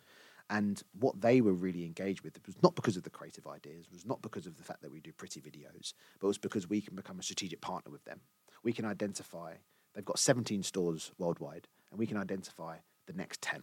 And 0.50 0.82
what 0.98 1.20
they 1.20 1.40
were 1.40 1.52
really 1.52 1.84
engaged 1.84 2.22
with 2.22 2.38
was 2.46 2.56
not 2.62 2.74
because 2.74 2.96
of 2.96 3.04
the 3.04 3.10
creative 3.10 3.46
ideas, 3.46 3.86
was 3.90 4.04
not 4.04 4.20
because 4.20 4.46
of 4.46 4.56
the 4.56 4.64
fact 4.64 4.82
that 4.82 4.90
we 4.90 5.00
do 5.00 5.12
pretty 5.12 5.40
videos, 5.40 5.94
but 6.20 6.26
it 6.26 6.28
was 6.28 6.38
because 6.38 6.68
we 6.68 6.80
can 6.80 6.96
become 6.96 7.18
a 7.18 7.22
strategic 7.22 7.60
partner 7.60 7.90
with 7.90 8.04
them. 8.04 8.20
We 8.62 8.72
can 8.72 8.84
identify, 8.84 9.54
they've 9.94 10.04
got 10.04 10.18
17 10.18 10.62
stores 10.62 11.12
worldwide, 11.18 11.68
and 11.90 11.98
we 11.98 12.06
can 12.06 12.16
identify 12.16 12.78
the 13.06 13.12
next 13.12 13.40
10 13.42 13.62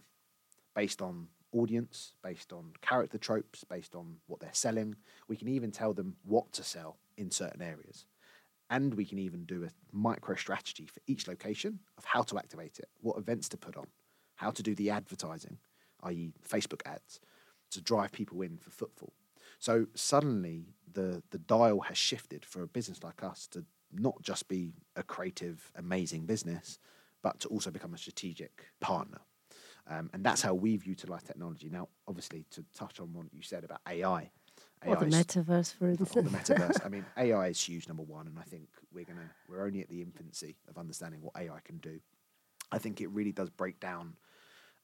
based 0.74 1.02
on 1.02 1.28
audience, 1.52 2.14
based 2.22 2.52
on 2.52 2.72
character 2.80 3.18
tropes, 3.18 3.64
based 3.64 3.94
on 3.94 4.16
what 4.26 4.40
they're 4.40 4.50
selling. 4.52 4.96
We 5.28 5.36
can 5.36 5.48
even 5.48 5.70
tell 5.70 5.92
them 5.92 6.16
what 6.24 6.52
to 6.52 6.64
sell 6.64 6.98
in 7.16 7.30
certain 7.30 7.62
areas. 7.62 8.06
And 8.70 8.94
we 8.94 9.04
can 9.04 9.18
even 9.18 9.44
do 9.44 9.64
a 9.64 9.70
micro 9.92 10.36
strategy 10.36 10.86
for 10.86 11.00
each 11.06 11.26
location 11.26 11.80
of 11.98 12.04
how 12.04 12.22
to 12.22 12.38
activate 12.38 12.78
it, 12.78 12.88
what 13.00 13.18
events 13.18 13.48
to 13.50 13.56
put 13.56 13.76
on, 13.76 13.86
how 14.36 14.50
to 14.52 14.62
do 14.62 14.74
the 14.74 14.90
advertising, 14.90 15.58
i.e., 16.04 16.32
Facebook 16.48 16.80
ads, 16.86 17.20
to 17.72 17.80
drive 17.80 18.12
people 18.12 18.40
in 18.42 18.56
for 18.58 18.70
footfall. 18.70 19.12
So 19.58 19.86
suddenly 19.94 20.68
the 20.92 21.22
the 21.30 21.38
dial 21.38 21.80
has 21.80 21.98
shifted 21.98 22.44
for 22.44 22.62
a 22.62 22.66
business 22.66 23.02
like 23.02 23.22
us 23.22 23.46
to 23.48 23.64
not 23.92 24.22
just 24.22 24.48
be 24.48 24.72
a 24.96 25.02
creative, 25.02 25.70
amazing 25.76 26.24
business, 26.26 26.78
but 27.22 27.40
to 27.40 27.48
also 27.48 27.70
become 27.70 27.92
a 27.92 27.98
strategic 27.98 28.66
partner. 28.80 29.18
Um, 29.88 30.10
and 30.12 30.24
that's 30.24 30.42
how 30.42 30.54
we've 30.54 30.86
utilized 30.86 31.26
technology. 31.26 31.68
Now, 31.68 31.88
obviously, 32.06 32.44
to 32.52 32.64
touch 32.74 33.00
on 33.00 33.12
what 33.12 33.26
you 33.32 33.42
said 33.42 33.64
about 33.64 33.80
AI. 33.88 34.30
AI 34.84 34.92
or 34.92 34.96
the 34.96 35.06
metaverse, 35.06 35.74
for 35.74 35.88
instance. 35.88 36.16
Or 36.16 36.22
the 36.22 36.30
metaverse. 36.30 36.84
I 36.84 36.88
mean, 36.88 37.04
AI 37.16 37.48
is 37.48 37.60
huge, 37.60 37.86
number 37.88 38.02
one, 38.02 38.26
and 38.26 38.38
I 38.38 38.42
think 38.42 38.68
we're 38.92 39.04
gonna 39.04 39.30
we're 39.48 39.64
only 39.64 39.80
at 39.80 39.88
the 39.88 40.00
infancy 40.00 40.56
of 40.68 40.78
understanding 40.78 41.20
what 41.22 41.34
AI 41.36 41.60
can 41.64 41.78
do. 41.78 42.00
I 42.72 42.78
think 42.78 43.00
it 43.00 43.10
really 43.10 43.32
does 43.32 43.50
break 43.50 43.80
down 43.80 44.14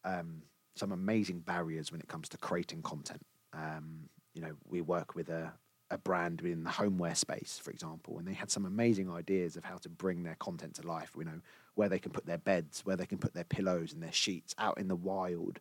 um, 0.05 0.43
some 0.75 0.93
amazing 0.93 1.41
barriers 1.41 1.91
when 1.91 2.00
it 2.00 2.09
comes 2.09 2.29
to 2.31 2.38
creating 2.38 2.83
content. 2.83 3.25
Um, 3.53 4.09
you 4.35 4.43
know, 4.43 4.53
we 4.69 4.83
work 4.83 5.15
with 5.15 5.29
a, 5.31 5.53
a 5.91 5.97
brand 5.97 6.43
within 6.43 6.65
the 6.65 6.71
homeware 6.71 7.15
space, 7.15 7.59
for 7.62 7.71
example, 7.71 8.19
and 8.19 8.26
they 8.26 8.35
had 8.35 8.50
some 8.50 8.67
amazing 8.67 9.11
ideas 9.11 9.57
of 9.57 9.65
how 9.65 9.76
to 9.79 9.88
bring 9.88 10.25
their 10.25 10.37
content 10.37 10.75
to 10.75 10.87
life. 10.87 11.12
You 11.17 11.25
know, 11.25 11.41
where 11.75 11.88
they 11.88 11.99
can 11.99 12.12
put 12.12 12.26
their 12.26 12.38
beds, 12.38 12.83
where 12.85 12.97
they 12.97 13.07
can 13.07 13.19
put 13.19 13.35
their 13.35 13.45
pillows 13.45 13.93
and 13.93 14.03
their 14.03 14.12
sheets 14.12 14.55
out 14.59 14.79
in 14.79 14.88
the 14.88 14.97
wild, 14.97 15.61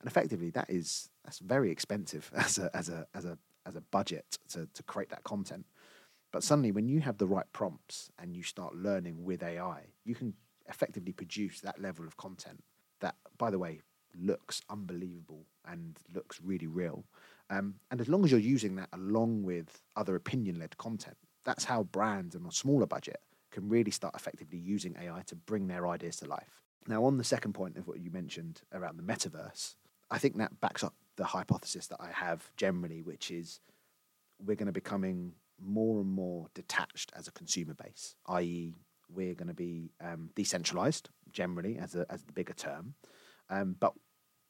and 0.00 0.08
effectively 0.08 0.50
that 0.50 0.70
is 0.70 1.10
that's 1.24 1.38
very 1.38 1.70
expensive 1.70 2.30
as 2.36 2.58
a 2.58 2.70
as 2.74 2.88
a 2.88 3.06
as 3.14 3.24
a 3.24 3.36
as 3.66 3.76
a 3.76 3.80
budget 3.80 4.38
to 4.50 4.68
to 4.74 4.82
create 4.82 5.10
that 5.10 5.24
content. 5.24 5.66
But 6.32 6.42
suddenly, 6.42 6.72
when 6.72 6.88
you 6.88 7.00
have 7.00 7.18
the 7.18 7.28
right 7.28 7.46
prompts 7.52 8.10
and 8.18 8.34
you 8.34 8.42
start 8.42 8.74
learning 8.74 9.24
with 9.24 9.42
AI, 9.42 9.82
you 10.04 10.16
can 10.16 10.34
effectively 10.68 11.12
produce 11.12 11.60
that 11.60 11.80
level 11.80 12.06
of 12.06 12.16
content 12.16 12.64
that, 13.00 13.14
by 13.38 13.50
the 13.50 13.58
way, 13.58 13.82
looks 14.20 14.60
unbelievable 14.68 15.46
and 15.64 15.98
looks 16.12 16.40
really 16.42 16.66
real. 16.66 17.04
Um, 17.50 17.74
and 17.90 18.00
as 18.00 18.08
long 18.08 18.24
as 18.24 18.30
you're 18.30 18.40
using 18.40 18.76
that 18.76 18.88
along 18.92 19.44
with 19.44 19.82
other 19.96 20.16
opinion 20.16 20.58
led 20.58 20.76
content, 20.76 21.16
that's 21.44 21.64
how 21.64 21.84
brands 21.84 22.34
on 22.34 22.46
a 22.46 22.52
smaller 22.52 22.86
budget 22.86 23.20
can 23.50 23.68
really 23.68 23.90
start 23.90 24.14
effectively 24.16 24.58
using 24.58 24.96
AI 25.00 25.22
to 25.26 25.36
bring 25.36 25.68
their 25.68 25.86
ideas 25.86 26.16
to 26.16 26.26
life. 26.26 26.62
Now, 26.88 27.04
on 27.04 27.16
the 27.16 27.24
second 27.24 27.52
point 27.52 27.76
of 27.76 27.86
what 27.86 28.00
you 28.00 28.10
mentioned 28.10 28.62
around 28.72 28.98
the 28.98 29.02
metaverse, 29.02 29.76
I 30.10 30.18
think 30.18 30.36
that 30.38 30.60
backs 30.60 30.82
up 30.82 30.94
the 31.16 31.24
hypothesis 31.24 31.86
that 31.88 32.00
I 32.00 32.10
have 32.12 32.50
generally, 32.56 33.02
which 33.02 33.30
is 33.30 33.60
we're 34.38 34.56
going 34.56 34.66
to 34.66 34.72
becoming 34.72 35.34
more 35.60 36.00
and 36.00 36.10
more 36.10 36.48
detached 36.54 37.12
as 37.16 37.28
a 37.28 37.32
consumer 37.32 37.74
base, 37.74 38.16
i.e., 38.28 38.74
we're 39.08 39.34
going 39.34 39.48
to 39.48 39.54
be 39.54 39.92
um, 40.00 40.30
decentralized 40.34 41.10
generally 41.30 41.78
as 41.78 41.94
a 41.94 42.06
as 42.10 42.22
the 42.24 42.32
bigger 42.32 42.54
term, 42.54 42.94
um, 43.50 43.76
but 43.78 43.92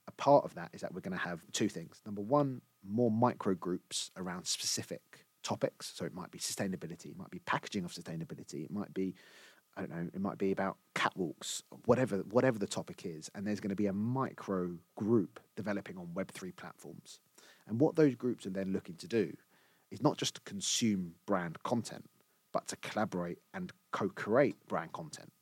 a 0.06 0.12
part 0.12 0.44
of 0.44 0.54
that 0.54 0.70
is 0.72 0.80
that 0.80 0.94
we're 0.94 1.00
going 1.00 1.16
to 1.16 1.22
have 1.22 1.40
two 1.52 1.68
things. 1.68 2.00
Number 2.06 2.20
one, 2.20 2.60
more 2.86 3.10
micro 3.10 3.54
groups 3.54 4.10
around 4.16 4.46
specific 4.46 5.24
topics. 5.42 5.92
So 5.94 6.04
it 6.04 6.14
might 6.14 6.30
be 6.30 6.38
sustainability, 6.38 7.06
it 7.06 7.16
might 7.16 7.30
be 7.30 7.40
packaging 7.40 7.84
of 7.84 7.92
sustainability, 7.92 8.64
it 8.64 8.70
might 8.70 8.92
be 8.94 9.14
I 9.76 9.80
don't 9.80 9.90
know, 9.90 10.10
it 10.14 10.20
might 10.20 10.38
be 10.38 10.52
about 10.52 10.76
catwalks, 10.94 11.62
whatever 11.86 12.18
whatever 12.30 12.58
the 12.58 12.66
topic 12.66 13.02
is, 13.04 13.30
and 13.34 13.46
there's 13.46 13.60
going 13.60 13.70
to 13.70 13.76
be 13.76 13.86
a 13.86 13.92
micro 13.92 14.76
group 14.96 15.40
developing 15.56 15.98
on 15.98 16.06
Web3 16.14 16.54
platforms. 16.56 17.18
And 17.66 17.80
what 17.80 17.96
those 17.96 18.14
groups 18.14 18.46
are 18.46 18.50
then 18.50 18.72
looking 18.72 18.94
to 18.96 19.08
do 19.08 19.36
is 19.90 20.02
not 20.02 20.16
just 20.16 20.36
to 20.36 20.40
consume 20.42 21.14
brand 21.26 21.62
content, 21.62 22.08
but 22.52 22.68
to 22.68 22.76
collaborate 22.76 23.38
and 23.52 23.72
co-create 23.90 24.56
brand 24.68 24.92
content 24.92 25.32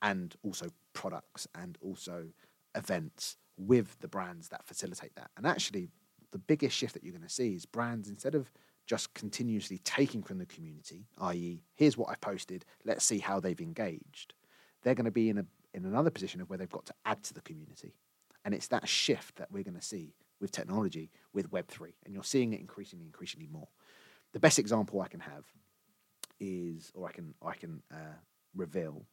and 0.00 0.34
also 0.42 0.66
products 0.92 1.48
and 1.54 1.78
also 1.80 2.26
events 2.74 3.36
with 3.56 3.98
the 4.00 4.08
brands 4.08 4.48
that 4.48 4.66
facilitate 4.66 5.14
that. 5.16 5.30
And 5.36 5.46
actually, 5.46 5.88
the 6.30 6.38
biggest 6.38 6.76
shift 6.76 6.94
that 6.94 7.04
you're 7.04 7.12
going 7.12 7.22
to 7.22 7.28
see 7.28 7.54
is 7.54 7.66
brands 7.66 8.08
instead 8.08 8.34
of 8.34 8.50
just 8.92 9.14
continuously 9.14 9.78
taking 9.84 10.22
from 10.22 10.36
the 10.36 10.44
community, 10.44 11.06
i.e., 11.18 11.62
here's 11.76 11.96
what 11.96 12.10
I 12.10 12.14
posted, 12.16 12.66
let's 12.84 13.06
see 13.06 13.20
how 13.20 13.40
they've 13.40 13.58
engaged. 13.58 14.34
They're 14.82 14.94
going 14.94 15.06
to 15.06 15.10
be 15.10 15.30
in 15.30 15.38
a 15.38 15.46
in 15.72 15.86
another 15.86 16.10
position 16.10 16.42
of 16.42 16.50
where 16.50 16.58
they've 16.58 16.68
got 16.68 16.84
to 16.84 16.94
add 17.06 17.22
to 17.22 17.32
the 17.32 17.40
community. 17.40 17.94
And 18.44 18.52
it's 18.52 18.66
that 18.68 18.86
shift 18.86 19.36
that 19.36 19.50
we're 19.50 19.62
going 19.62 19.80
to 19.80 19.80
see 19.94 20.12
with 20.42 20.52
technology 20.52 21.10
with 21.32 21.50
Web3. 21.50 21.94
And 22.04 22.12
you're 22.12 22.22
seeing 22.22 22.52
it 22.52 22.60
increasingly, 22.60 23.06
increasingly 23.06 23.48
more. 23.50 23.68
The 24.34 24.40
best 24.40 24.58
example 24.58 25.00
I 25.00 25.08
can 25.08 25.20
have 25.20 25.46
is, 26.38 26.92
or 26.94 27.08
I 27.08 27.12
can, 27.12 27.32
I 27.42 27.54
can 27.54 27.82
uh, 27.90 28.18
reveal, 28.54 29.06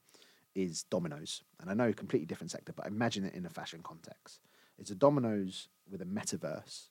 is 0.55 0.83
Domino's. 0.83 1.41
And 1.61 1.69
I 1.69 1.73
know 1.73 1.87
a 1.87 1.93
completely 1.93 2.25
different 2.25 2.51
sector, 2.51 2.73
but 2.73 2.85
imagine 2.85 3.23
it 3.23 3.33
in 3.33 3.45
a 3.45 3.49
fashion 3.49 3.79
context. 3.81 4.41
It's 4.77 4.91
a 4.91 4.95
Domino's 4.95 5.69
with 5.89 6.01
a 6.01 6.05
metaverse. 6.05 6.89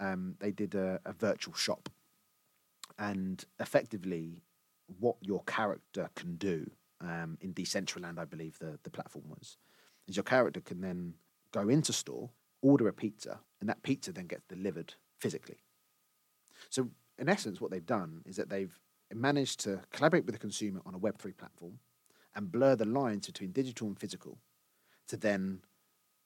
Um, 0.00 0.34
they 0.40 0.50
did 0.50 0.74
a, 0.74 0.98
a 1.06 1.12
virtual 1.12 1.54
shop. 1.54 1.88
And 2.98 3.44
effectively, 3.60 4.42
what 4.98 5.16
your 5.20 5.42
character 5.44 6.10
can 6.16 6.36
do 6.36 6.70
um, 7.00 7.38
in 7.40 7.54
Decentraland, 7.54 8.18
I 8.18 8.24
believe 8.24 8.58
the, 8.58 8.78
the 8.82 8.90
platform 8.90 9.24
was, 9.28 9.56
is 10.06 10.16
your 10.16 10.24
character 10.24 10.60
can 10.60 10.80
then 10.80 11.14
go 11.52 11.68
into 11.68 11.92
store, 11.92 12.30
order 12.62 12.88
a 12.88 12.92
pizza, 12.92 13.40
and 13.60 13.68
that 13.68 13.82
pizza 13.82 14.12
then 14.12 14.26
gets 14.26 14.44
delivered 14.48 14.94
physically. 15.18 15.58
So, 16.70 16.88
in 17.18 17.28
essence, 17.28 17.60
what 17.60 17.70
they've 17.70 17.84
done 17.84 18.22
is 18.26 18.36
that 18.36 18.48
they've 18.48 18.76
managed 19.14 19.60
to 19.60 19.80
collaborate 19.92 20.26
with 20.26 20.34
the 20.34 20.40
consumer 20.40 20.80
on 20.84 20.94
a 20.94 20.98
Web3 20.98 21.36
platform 21.36 21.78
and 22.34 22.50
blur 22.50 22.76
the 22.76 22.84
lines 22.84 23.26
between 23.26 23.52
digital 23.52 23.86
and 23.86 23.98
physical 23.98 24.38
to 25.08 25.16
then 25.16 25.60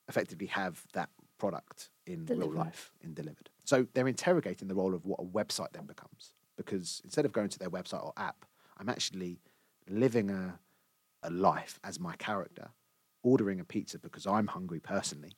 effectively 0.08 0.46
have 0.46 0.84
that 0.92 1.10
product 1.38 1.90
in 2.06 2.24
Delivered. 2.24 2.50
real 2.50 2.64
life 2.64 2.92
in 3.02 3.14
delivered. 3.14 3.50
So 3.64 3.86
they're 3.94 4.08
interrogating 4.08 4.68
the 4.68 4.74
role 4.74 4.94
of 4.94 5.04
what 5.06 5.20
a 5.20 5.24
website 5.24 5.72
then 5.72 5.86
becomes 5.86 6.34
because 6.64 7.00
instead 7.04 7.24
of 7.24 7.32
going 7.32 7.48
to 7.48 7.58
their 7.58 7.70
website 7.70 8.04
or 8.04 8.12
app, 8.16 8.44
I'm 8.78 8.88
actually 8.88 9.40
living 9.88 10.30
a, 10.30 10.58
a 11.22 11.30
life 11.30 11.78
as 11.84 11.98
my 12.00 12.16
character, 12.16 12.70
ordering 13.22 13.60
a 13.60 13.64
pizza 13.64 13.98
because 13.98 14.26
I'm 14.26 14.46
hungry 14.46 14.80
personally, 14.80 15.36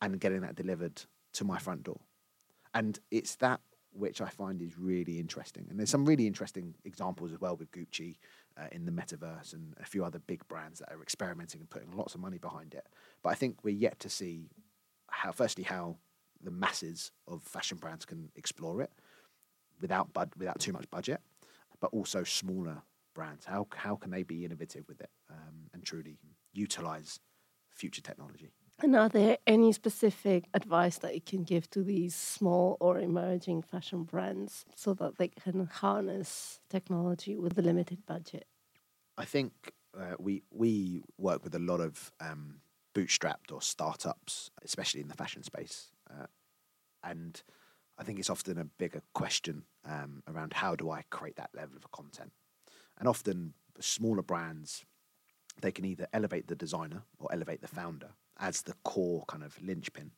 and 0.00 0.20
getting 0.20 0.40
that 0.40 0.56
delivered 0.56 1.02
to 1.34 1.44
my 1.44 1.58
front 1.58 1.84
door. 1.84 2.00
And 2.74 2.98
it's 3.10 3.36
that 3.36 3.60
which 3.92 4.20
I 4.20 4.28
find 4.28 4.62
is 4.62 4.78
really 4.78 5.18
interesting. 5.18 5.66
And 5.68 5.78
there's 5.78 5.90
some 5.90 6.06
really 6.06 6.26
interesting 6.26 6.74
examples 6.84 7.32
as 7.32 7.40
well 7.40 7.56
with 7.56 7.72
Gucci 7.72 8.18
uh, 8.56 8.66
in 8.70 8.84
the 8.84 8.92
metaverse 8.92 9.52
and 9.52 9.74
a 9.80 9.84
few 9.84 10.04
other 10.04 10.20
big 10.20 10.46
brands 10.46 10.78
that 10.78 10.92
are 10.92 11.02
experimenting 11.02 11.60
and 11.60 11.68
putting 11.68 11.90
lots 11.90 12.14
of 12.14 12.20
money 12.20 12.38
behind 12.38 12.74
it. 12.74 12.86
But 13.22 13.30
I 13.30 13.34
think 13.34 13.64
we're 13.64 13.74
yet 13.74 13.98
to 14.00 14.08
see 14.08 14.50
how, 15.08 15.32
firstly, 15.32 15.64
how 15.64 15.96
the 16.40 16.52
masses 16.52 17.10
of 17.26 17.42
fashion 17.42 17.78
brands 17.78 18.04
can 18.04 18.30
explore 18.36 18.80
it 18.80 18.92
without 19.80 20.12
bud- 20.12 20.32
without 20.36 20.58
too 20.58 20.72
much 20.72 20.88
budget, 20.90 21.20
but 21.80 21.90
also 21.92 22.24
smaller 22.24 22.82
brands. 23.14 23.44
How 23.44 23.66
how 23.74 23.96
can 23.96 24.10
they 24.10 24.22
be 24.22 24.44
innovative 24.44 24.84
with 24.88 25.00
it 25.00 25.10
um, 25.30 25.68
and 25.72 25.84
truly 25.84 26.18
utilize 26.52 27.20
future 27.70 28.02
technology? 28.02 28.50
And 28.82 28.96
are 28.96 29.10
there 29.10 29.36
any 29.46 29.72
specific 29.72 30.48
advice 30.54 30.96
that 30.98 31.14
you 31.14 31.20
can 31.20 31.42
give 31.42 31.68
to 31.70 31.82
these 31.82 32.14
small 32.14 32.78
or 32.80 32.98
emerging 32.98 33.62
fashion 33.62 34.04
brands 34.04 34.64
so 34.74 34.94
that 34.94 35.18
they 35.18 35.28
can 35.28 35.66
harness 35.66 36.60
technology 36.70 37.36
with 37.36 37.58
a 37.58 37.62
limited 37.62 38.06
budget? 38.06 38.46
I 39.18 39.26
think 39.26 39.52
uh, 39.98 40.14
we 40.18 40.42
we 40.50 41.02
work 41.18 41.44
with 41.44 41.54
a 41.54 41.58
lot 41.58 41.80
of 41.80 42.10
um, 42.20 42.60
bootstrapped 42.94 43.52
or 43.52 43.60
startups, 43.60 44.50
especially 44.64 45.02
in 45.02 45.08
the 45.08 45.14
fashion 45.14 45.42
space, 45.42 45.90
uh, 46.10 46.26
and 47.04 47.42
I 48.00 48.02
think 48.02 48.18
it's 48.18 48.30
often 48.30 48.56
a 48.58 48.64
bigger 48.64 49.02
question 49.14 49.64
um, 49.84 50.22
around 50.26 50.54
how 50.54 50.74
do 50.74 50.90
I 50.90 51.04
create 51.10 51.36
that 51.36 51.50
level 51.54 51.76
of 51.76 51.92
content, 51.92 52.32
and 52.98 53.06
often 53.06 53.52
smaller 53.78 54.22
brands 54.22 54.84
they 55.60 55.70
can 55.70 55.84
either 55.84 56.06
elevate 56.14 56.48
the 56.48 56.56
designer 56.56 57.02
or 57.18 57.30
elevate 57.32 57.60
the 57.60 57.68
founder 57.68 58.10
as 58.38 58.62
the 58.62 58.74
core 58.84 59.24
kind 59.28 59.44
of 59.44 59.60
linchpin, 59.62 60.12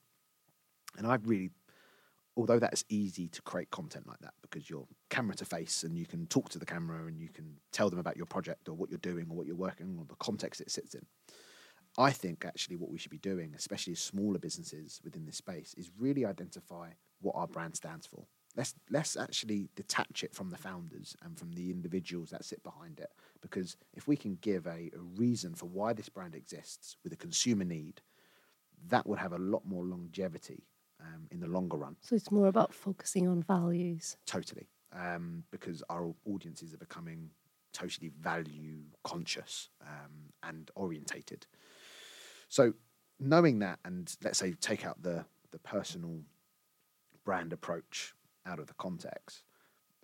and 0.97 1.07
I've 1.07 1.27
really 1.29 1.51
although 2.37 2.59
that's 2.59 2.85
easy 2.89 3.29
to 3.29 3.43
create 3.43 3.71
content 3.71 4.07
like 4.07 4.19
that 4.21 4.33
because 4.41 4.71
you're 4.71 4.87
camera 5.11 5.35
to 5.37 5.45
face 5.45 5.83
and 5.83 5.99
you 5.99 6.07
can 6.07 6.27
talk 6.29 6.49
to 6.49 6.59
the 6.59 6.65
camera 6.65 7.07
and 7.07 7.21
you 7.21 7.29
can 7.29 7.57
tell 7.73 7.91
them 7.91 7.99
about 7.99 8.17
your 8.17 8.25
project 8.25 8.69
or 8.69 8.75
what 8.75 8.89
you're 8.89 8.99
doing 8.99 9.27
or 9.29 9.37
what 9.37 9.47
you're 9.47 9.55
working 9.55 9.97
or 9.99 10.07
the 10.09 10.15
context 10.17 10.61
it 10.61 10.71
sits 10.71 10.95
in. 10.95 11.05
I 11.99 12.11
think 12.11 12.47
actually 12.47 12.77
what 12.77 12.91
we 12.91 12.99
should 12.99 13.11
be 13.11 13.19
doing, 13.19 13.53
especially 13.55 13.97
smaller 13.97 14.39
businesses 14.39 14.99
within 15.05 15.27
this 15.27 15.37
space, 15.37 15.75
is 15.77 15.91
really 15.99 16.25
identify 16.25 16.93
what 17.23 17.35
our 17.37 17.47
brand 17.47 17.77
stands 17.77 18.07
for. 18.07 18.27
Let's 18.55 18.75
let's 18.91 19.17
actually 19.17 19.71
detach 19.77 20.23
it 20.23 20.35
from 20.35 20.51
the 20.51 20.59
founders 20.59 21.17
and 21.23 21.39
from 21.39 21.53
the 21.53 21.71
individuals 21.71 22.31
that 22.31 22.45
sit 22.45 22.63
behind 22.63 23.01
it. 23.01 23.11
Because 23.41 23.77
if 23.95 24.07
we 24.07 24.17
can 24.17 24.37
give 24.43 24.67
a, 24.67 24.91
a 24.95 25.01
reason 25.17 25.55
for 25.55 25.67
why 25.67 25.95
this 25.95 26.11
brand 26.11 26.35
exists 26.35 26.97
with 27.03 27.15
a 27.15 27.17
consumer 27.17 27.65
need, 27.65 28.03
that 28.89 29.07
would 29.07 29.19
have 29.19 29.33
a 29.33 29.39
lot 29.39 29.65
more 29.65 29.85
longevity 29.85 30.65
um, 31.01 31.29
in 31.31 31.41
the 31.41 31.47
longer 31.47 31.79
run. 31.79 31.97
So 32.01 32.15
it's 32.15 32.31
more 32.31 32.47
about 32.47 32.75
focusing 32.75 33.27
on 33.27 33.43
values. 33.43 34.17
Totally, 34.27 34.69
um, 34.95 35.45
because 35.51 35.83
our 35.89 36.15
audiences 36.27 36.75
are 36.75 36.79
becoming 36.79 37.31
totally 37.73 38.11
value 38.21 38.81
conscious 39.03 39.71
um, 39.81 40.33
and 40.43 40.71
orientated. 40.75 41.47
So, 42.49 42.75
knowing 43.19 43.61
that, 43.61 43.79
and 43.85 44.15
let's 44.23 44.39
say 44.39 44.53
take 44.53 44.85
out 44.85 45.03
the 45.03 45.25
the 45.53 45.59
personal 45.59 46.21
brand 47.25 47.53
approach 47.53 48.15
out 48.47 48.59
of 48.59 48.67
the 48.67 48.75
context, 48.75 49.45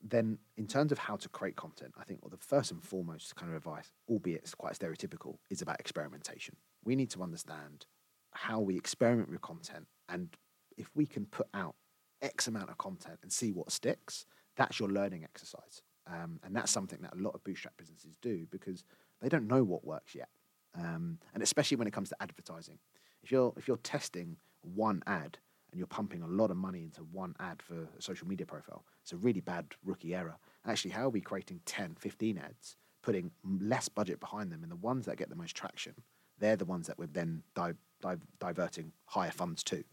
then 0.02 0.38
in 0.56 0.66
terms 0.66 0.92
of 0.92 0.98
how 0.98 1.16
to 1.16 1.28
create 1.28 1.56
content, 1.56 1.92
I 1.98 2.04
think 2.04 2.20
well, 2.22 2.30
the 2.30 2.36
first 2.36 2.70
and 2.70 2.82
foremost 2.82 3.34
kind 3.36 3.50
of 3.50 3.56
advice, 3.56 3.90
albeit 4.08 4.40
it's 4.42 4.54
quite 4.54 4.74
stereotypical, 4.74 5.38
is 5.50 5.62
about 5.62 5.80
experimentation. 5.80 6.56
We 6.84 6.94
need 6.94 7.10
to 7.10 7.22
understand 7.22 7.86
how 8.32 8.60
we 8.60 8.76
experiment 8.76 9.30
with 9.30 9.40
content 9.40 9.86
and 10.08 10.28
if 10.76 10.88
we 10.94 11.06
can 11.06 11.26
put 11.26 11.48
out 11.52 11.74
X 12.22 12.46
amount 12.46 12.70
of 12.70 12.78
content 12.78 13.18
and 13.22 13.32
see 13.32 13.52
what 13.52 13.72
sticks, 13.72 14.26
that's 14.56 14.78
your 14.78 14.88
learning 14.88 15.24
exercise. 15.24 15.82
Um, 16.06 16.40
and 16.42 16.56
that's 16.56 16.72
something 16.72 17.00
that 17.02 17.14
a 17.14 17.20
lot 17.20 17.34
of 17.34 17.44
bootstrap 17.44 17.76
businesses 17.76 18.16
do 18.22 18.46
because 18.50 18.84
they 19.20 19.28
don't 19.28 19.46
know 19.46 19.62
what 19.62 19.84
works 19.84 20.14
yet. 20.14 20.28
Um, 20.74 21.18
and 21.34 21.42
especially 21.42 21.76
when 21.76 21.86
it 21.86 21.92
comes 21.92 22.08
to 22.10 22.16
advertising. 22.20 22.78
If 23.22 23.30
you're, 23.32 23.52
if 23.56 23.68
you're 23.68 23.78
testing 23.78 24.36
one 24.62 25.02
ad 25.06 25.38
and 25.70 25.78
you're 25.78 25.86
pumping 25.86 26.22
a 26.22 26.26
lot 26.26 26.50
of 26.50 26.56
money 26.56 26.82
into 26.82 27.02
one 27.02 27.34
ad 27.40 27.60
for 27.62 27.88
a 27.98 28.02
social 28.02 28.26
media 28.26 28.46
profile, 28.46 28.84
it's 29.02 29.12
a 29.12 29.16
really 29.16 29.40
bad 29.40 29.66
rookie 29.84 30.14
error. 30.14 30.36
Actually, 30.66 30.92
how 30.92 31.04
are 31.04 31.10
we 31.10 31.20
creating 31.20 31.60
10, 31.66 31.96
15 31.98 32.38
ads, 32.38 32.76
putting 33.02 33.30
less 33.60 33.88
budget 33.88 34.20
behind 34.20 34.50
them, 34.50 34.62
and 34.62 34.72
the 34.72 34.76
ones 34.76 35.06
that 35.06 35.16
get 35.16 35.28
the 35.28 35.36
most 35.36 35.54
traction, 35.54 35.94
they're 36.38 36.56
the 36.56 36.64
ones 36.64 36.86
that 36.86 36.98
we're 36.98 37.06
then 37.06 37.42
di- 37.54 37.72
di- 38.00 38.16
diverting 38.38 38.92
higher 39.06 39.30
funds 39.30 39.62
to. 39.64 39.84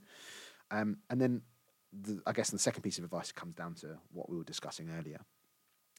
Um, 0.71 0.97
and 1.09 1.19
then 1.19 1.41
the, 1.91 2.21
I 2.25 2.31
guess 2.31 2.49
the 2.49 2.59
second 2.59 2.83
piece 2.83 2.97
of 2.97 3.03
advice 3.03 3.31
comes 3.31 3.55
down 3.55 3.75
to 3.75 3.97
what 4.11 4.29
we 4.29 4.37
were 4.37 4.43
discussing 4.43 4.89
earlier 4.89 5.19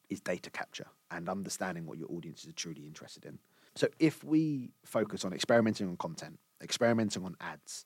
is 0.09 0.21
data 0.21 0.51
capture 0.51 0.87
and 1.11 1.29
understanding 1.29 1.87
what 1.87 1.99
your 1.99 2.11
audience 2.11 2.45
is 2.45 2.55
truly 2.55 2.87
interested 2.87 3.25
in. 3.25 3.39
So 3.75 3.89
if 3.99 4.25
we 4.25 4.71
focus 4.85 5.25
on 5.25 5.33
experimenting 5.33 5.89
on 5.89 5.97
content, 5.97 6.39
experimenting 6.63 7.25
on 7.25 7.37
ads, 7.41 7.85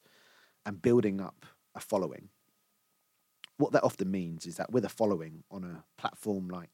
and 0.66 0.80
building 0.80 1.20
up 1.20 1.46
a 1.80 1.82
following, 1.82 2.28
what 3.56 3.72
that 3.72 3.84
often 3.84 4.10
means 4.10 4.46
is 4.46 4.56
that 4.56 4.70
with 4.70 4.84
a 4.84 4.88
following 4.88 5.44
on 5.50 5.64
a 5.64 5.84
platform 6.00 6.48
like, 6.48 6.70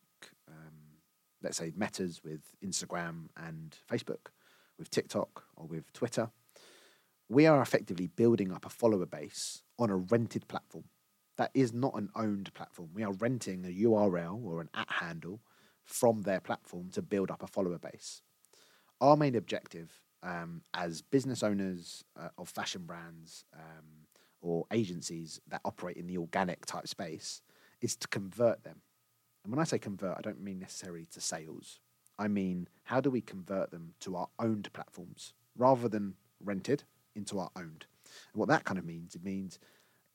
um, 0.49 0.99
let's 1.43 1.57
say, 1.57 1.73
Metas 1.77 2.23
with 2.25 2.43
Instagram 2.65 3.29
and 3.37 3.77
Facebook, 3.91 4.31
with 4.79 4.91
TikTok 4.91 5.45
or 5.57 5.67
with 5.67 5.93
Twitter, 5.93 6.31
we 7.29 7.47
are 7.47 7.63
effectively 7.63 8.09
building 8.09 8.53
up 8.53 8.67
a 8.67 8.71
follower 8.71 9.07
base 9.07 9.63
on 9.79 9.91
a 9.91 9.97
rented 9.97 10.47
platform. 10.49 10.85
That 11.39 11.51
is 11.55 11.73
not 11.73 11.95
an 11.95 12.11
owned 12.15 12.53
platform. 12.55 12.91
We 12.95 13.03
are 13.05 13.13
renting 13.13 13.65
a 13.65 13.69
URL 13.69 14.45
or 14.45 14.61
an 14.61 14.71
at 14.75 14.91
handle 14.91 15.41
from 15.85 16.23
their 16.23 16.41
platform 16.41 16.91
to 16.93 17.03
build 17.03 17.31
up 17.31 17.43
a 17.43 17.47
follower 17.47 17.79
base. 17.79 18.23
Our 19.01 19.17
main 19.17 19.35
objective 19.35 19.91
um, 20.23 20.63
as 20.75 21.03
business 21.03 21.43
owners 21.43 22.05
uh, 22.19 22.29
of 22.39 22.49
fashion 22.49 22.83
brands 22.87 23.45
um, 23.55 24.07
or 24.47 24.65
agencies 24.71 25.41
that 25.49 25.61
operate 25.65 25.97
in 25.97 26.07
the 26.07 26.19
organic 26.19 26.65
type 26.67 26.87
space 26.87 27.43
is 27.81 27.97
to 27.97 28.09
convert 28.09 28.63
them. 28.65 28.81
And 29.45 29.53
when 29.53 29.61
I 29.61 29.65
say 29.65 29.79
convert, 29.79 30.17
I 30.17 30.21
don't 30.21 30.41
mean 30.41 30.59
necessarily 30.59 31.07
to 31.13 31.21
sales. 31.21 31.81
I 32.19 32.29
mean, 32.29 32.69
how 32.85 33.01
do 33.01 33.11
we 33.11 33.21
convert 33.21 33.71
them 33.71 33.95
to 34.01 34.17
our 34.17 34.29
owned 34.39 34.73
platforms 34.73 35.35
rather 35.57 35.89
than 35.89 36.15
rented 36.43 36.85
into 37.15 37.39
our 37.39 37.51
owned? 37.57 37.87
And 38.33 38.41
what 38.41 38.49
that 38.49 38.65
kind 38.65 38.79
of 38.79 38.85
means, 38.85 39.15
it 39.15 39.25
means 39.25 39.59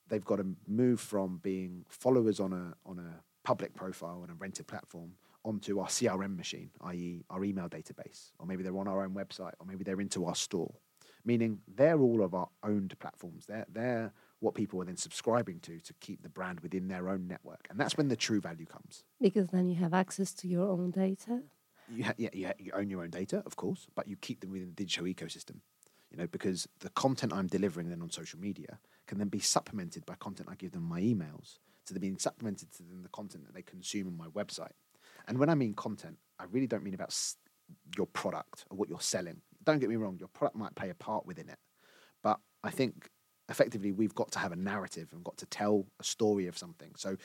they've 0.07 0.25
got 0.25 0.37
to 0.37 0.45
move 0.67 0.99
from 0.99 1.39
being 1.43 1.85
followers 1.89 2.39
on 2.39 2.53
a 2.53 2.89
on 2.89 2.99
a 2.99 3.21
public 3.43 3.73
profile 3.73 4.21
on 4.23 4.29
a 4.29 4.35
rented 4.35 4.67
platform 4.67 5.11
onto 5.43 5.79
our 5.79 5.87
CRM 5.87 6.37
machine, 6.37 6.69
i.e., 6.81 7.23
our 7.29 7.43
email 7.43 7.67
database, 7.67 8.31
or 8.37 8.45
maybe 8.45 8.63
they're 8.63 8.77
on 8.77 8.87
our 8.87 9.03
own 9.03 9.11
website, 9.11 9.53
or 9.59 9.65
maybe 9.65 9.83
they're 9.83 10.01
into 10.01 10.25
our 10.25 10.35
store. 10.35 10.71
Meaning 11.23 11.59
they're 11.67 11.99
all 11.99 12.23
of 12.23 12.33
our 12.33 12.49
owned 12.63 12.97
platforms. 12.99 13.45
They're 13.45 13.65
they're 13.71 14.13
what 14.39 14.55
people 14.55 14.81
are 14.81 14.85
then 14.85 14.97
subscribing 14.97 15.59
to 15.61 15.79
to 15.79 15.93
keep 15.99 16.23
the 16.23 16.29
brand 16.29 16.61
within 16.61 16.87
their 16.87 17.09
own 17.09 17.27
network, 17.27 17.67
and 17.69 17.79
that's 17.79 17.95
when 17.97 18.07
the 18.07 18.15
true 18.15 18.41
value 18.41 18.65
comes. 18.65 19.03
Because 19.19 19.49
then 19.49 19.67
you 19.69 19.75
have 19.75 19.93
access 19.93 20.33
to 20.35 20.47
your 20.47 20.67
own 20.69 20.91
data. 20.91 21.43
You 21.89 22.05
ha- 22.05 22.13
yeah, 22.17 22.29
you, 22.33 22.47
ha- 22.47 22.53
you 22.57 22.71
own 22.73 22.89
your 22.89 23.03
own 23.03 23.09
data, 23.11 23.43
of 23.45 23.55
course, 23.55 23.85
but 23.95 24.07
you 24.07 24.15
keep 24.15 24.39
them 24.41 24.51
within 24.51 24.67
the 24.69 24.73
digital 24.73 25.05
ecosystem. 25.05 25.57
You 26.09 26.17
know, 26.17 26.27
because 26.27 26.67
the 26.79 26.89
content 26.89 27.31
I'm 27.33 27.47
delivering 27.47 27.89
then 27.89 28.01
on 28.01 28.09
social 28.09 28.39
media 28.39 28.79
can 29.07 29.17
then 29.17 29.29
be 29.29 29.39
supplemented 29.39 30.05
by 30.05 30.15
content 30.15 30.49
I 30.51 30.55
give 30.55 30.71
them 30.71 30.83
my 30.83 30.99
emails. 31.01 31.57
So 31.85 31.93
they're 31.93 31.99
being 32.01 32.17
supplemented 32.17 32.71
to 32.73 32.83
then 32.83 33.01
the 33.03 33.09
content 33.09 33.45
that 33.45 33.53
they 33.53 33.61
consume 33.61 34.07
on 34.07 34.17
my 34.17 34.27
website. 34.27 34.73
And 35.27 35.37
when 35.37 35.49
I 35.49 35.55
mean 35.55 35.73
content, 35.73 36.17
I 36.39 36.45
really 36.51 36.67
don't 36.67 36.83
mean 36.83 36.93
about 36.93 37.09
s- 37.09 37.37
your 37.97 38.07
product 38.07 38.65
or 38.69 38.77
what 38.77 38.89
you're 38.89 38.99
selling. 38.99 39.41
Don't 39.63 39.79
get 39.79 39.89
me 39.89 39.95
wrong, 39.95 40.17
your 40.19 40.29
product 40.29 40.57
might 40.57 40.75
play 40.75 40.89
a 40.89 40.95
part 40.95 41.25
within 41.25 41.49
it. 41.49 41.59
But 42.23 42.39
I 42.63 42.69
think 42.69 43.09
effectively 43.49 43.91
we've 43.91 44.15
got 44.15 44.31
to 44.31 44.39
have 44.39 44.51
a 44.51 44.55
narrative 44.55 45.09
and 45.13 45.23
got 45.23 45.37
to 45.37 45.45
tell 45.45 45.85
a 45.99 46.03
story 46.03 46.47
of 46.47 46.57
something. 46.57 46.91
So 46.95 47.17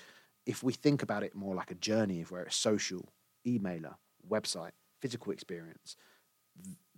if 0.44 0.62
we 0.62 0.72
think 0.72 1.02
about 1.02 1.22
it 1.22 1.34
more 1.34 1.54
like 1.54 1.70
a 1.70 1.74
journey 1.76 2.20
of 2.22 2.30
where 2.30 2.42
it's 2.42 2.56
social, 2.56 3.08
emailer, 3.46 3.94
website, 4.28 4.72
physical 5.00 5.32
experience, 5.32 5.96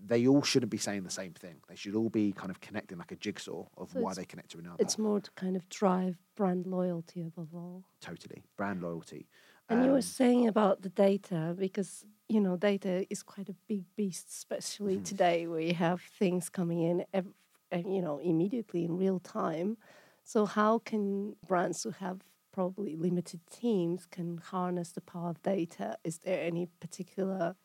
they 0.01 0.27
all 0.27 0.43
shouldn't 0.43 0.71
be 0.71 0.79
saying 0.79 1.03
the 1.03 1.11
same 1.11 1.33
thing. 1.33 1.57
They 1.69 1.75
should 1.75 1.97
all 1.97 2.09
be 2.11 2.33
kind 2.33 2.51
of 2.51 2.61
connecting 2.61 2.99
like 2.99 3.11
a 3.11 3.17
jigsaw 3.17 3.67
of 3.77 3.91
So 3.91 4.01
why 4.01 4.15
they 4.15 4.25
connect 4.25 4.51
to 4.53 4.59
another. 4.59 4.77
It's 4.79 4.99
more 4.99 5.21
to 5.21 5.31
kind 5.33 5.57
of 5.57 5.69
drive 5.69 6.17
brand 6.37 6.67
loyalty 6.67 7.23
above 7.23 7.49
all. 7.55 7.85
totally 8.01 8.45
brand 8.57 8.81
loyalty. 8.83 9.29
And 9.69 9.85
you 9.85 9.91
were 9.91 9.97
Um, 9.97 10.03
saying 10.03 10.47
about 10.49 10.83
the 10.83 10.89
data 10.89 11.55
because 11.59 12.07
you 12.29 12.41
know 12.41 12.57
data 12.57 13.07
is 13.11 13.23
quite 13.23 13.49
a 13.49 13.57
big 13.69 13.85
beast, 13.97 14.29
especially 14.29 14.99
Mhm. 14.99 15.01
today 15.01 15.47
where 15.47 15.61
you 15.61 15.75
have 15.75 16.03
things 16.03 16.49
coming 16.49 16.81
in, 16.83 17.05
ev- 17.13 17.33
uh, 17.73 17.79
you 17.79 18.03
know, 18.03 18.19
immediately 18.19 18.85
in 18.85 18.97
real 18.97 19.19
time. 19.21 19.79
So 20.25 20.45
how 20.47 20.79
can 20.81 21.37
brands 21.47 21.83
who 21.83 21.91
have 21.91 22.21
probably 22.53 22.97
limited 22.97 23.41
teams 23.51 24.07
can 24.07 24.39
harness 24.39 24.93
the 24.93 25.01
power 25.01 25.31
of 25.31 25.43
data? 25.43 25.99
Is 26.05 26.19
there 26.19 26.43
any 26.43 26.67
particular 26.81 27.57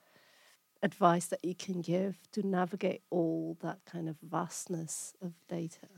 advice 0.84 1.28
that 1.28 1.44
you 1.46 1.56
can 1.56 1.82
give 1.82 2.20
to 2.32 2.44
navigate 2.48 3.04
all 3.12 3.58
that 3.62 3.86
kind 3.86 4.10
of 4.10 4.18
vastness 4.22 5.14
of 5.22 5.34
data? 5.48 5.90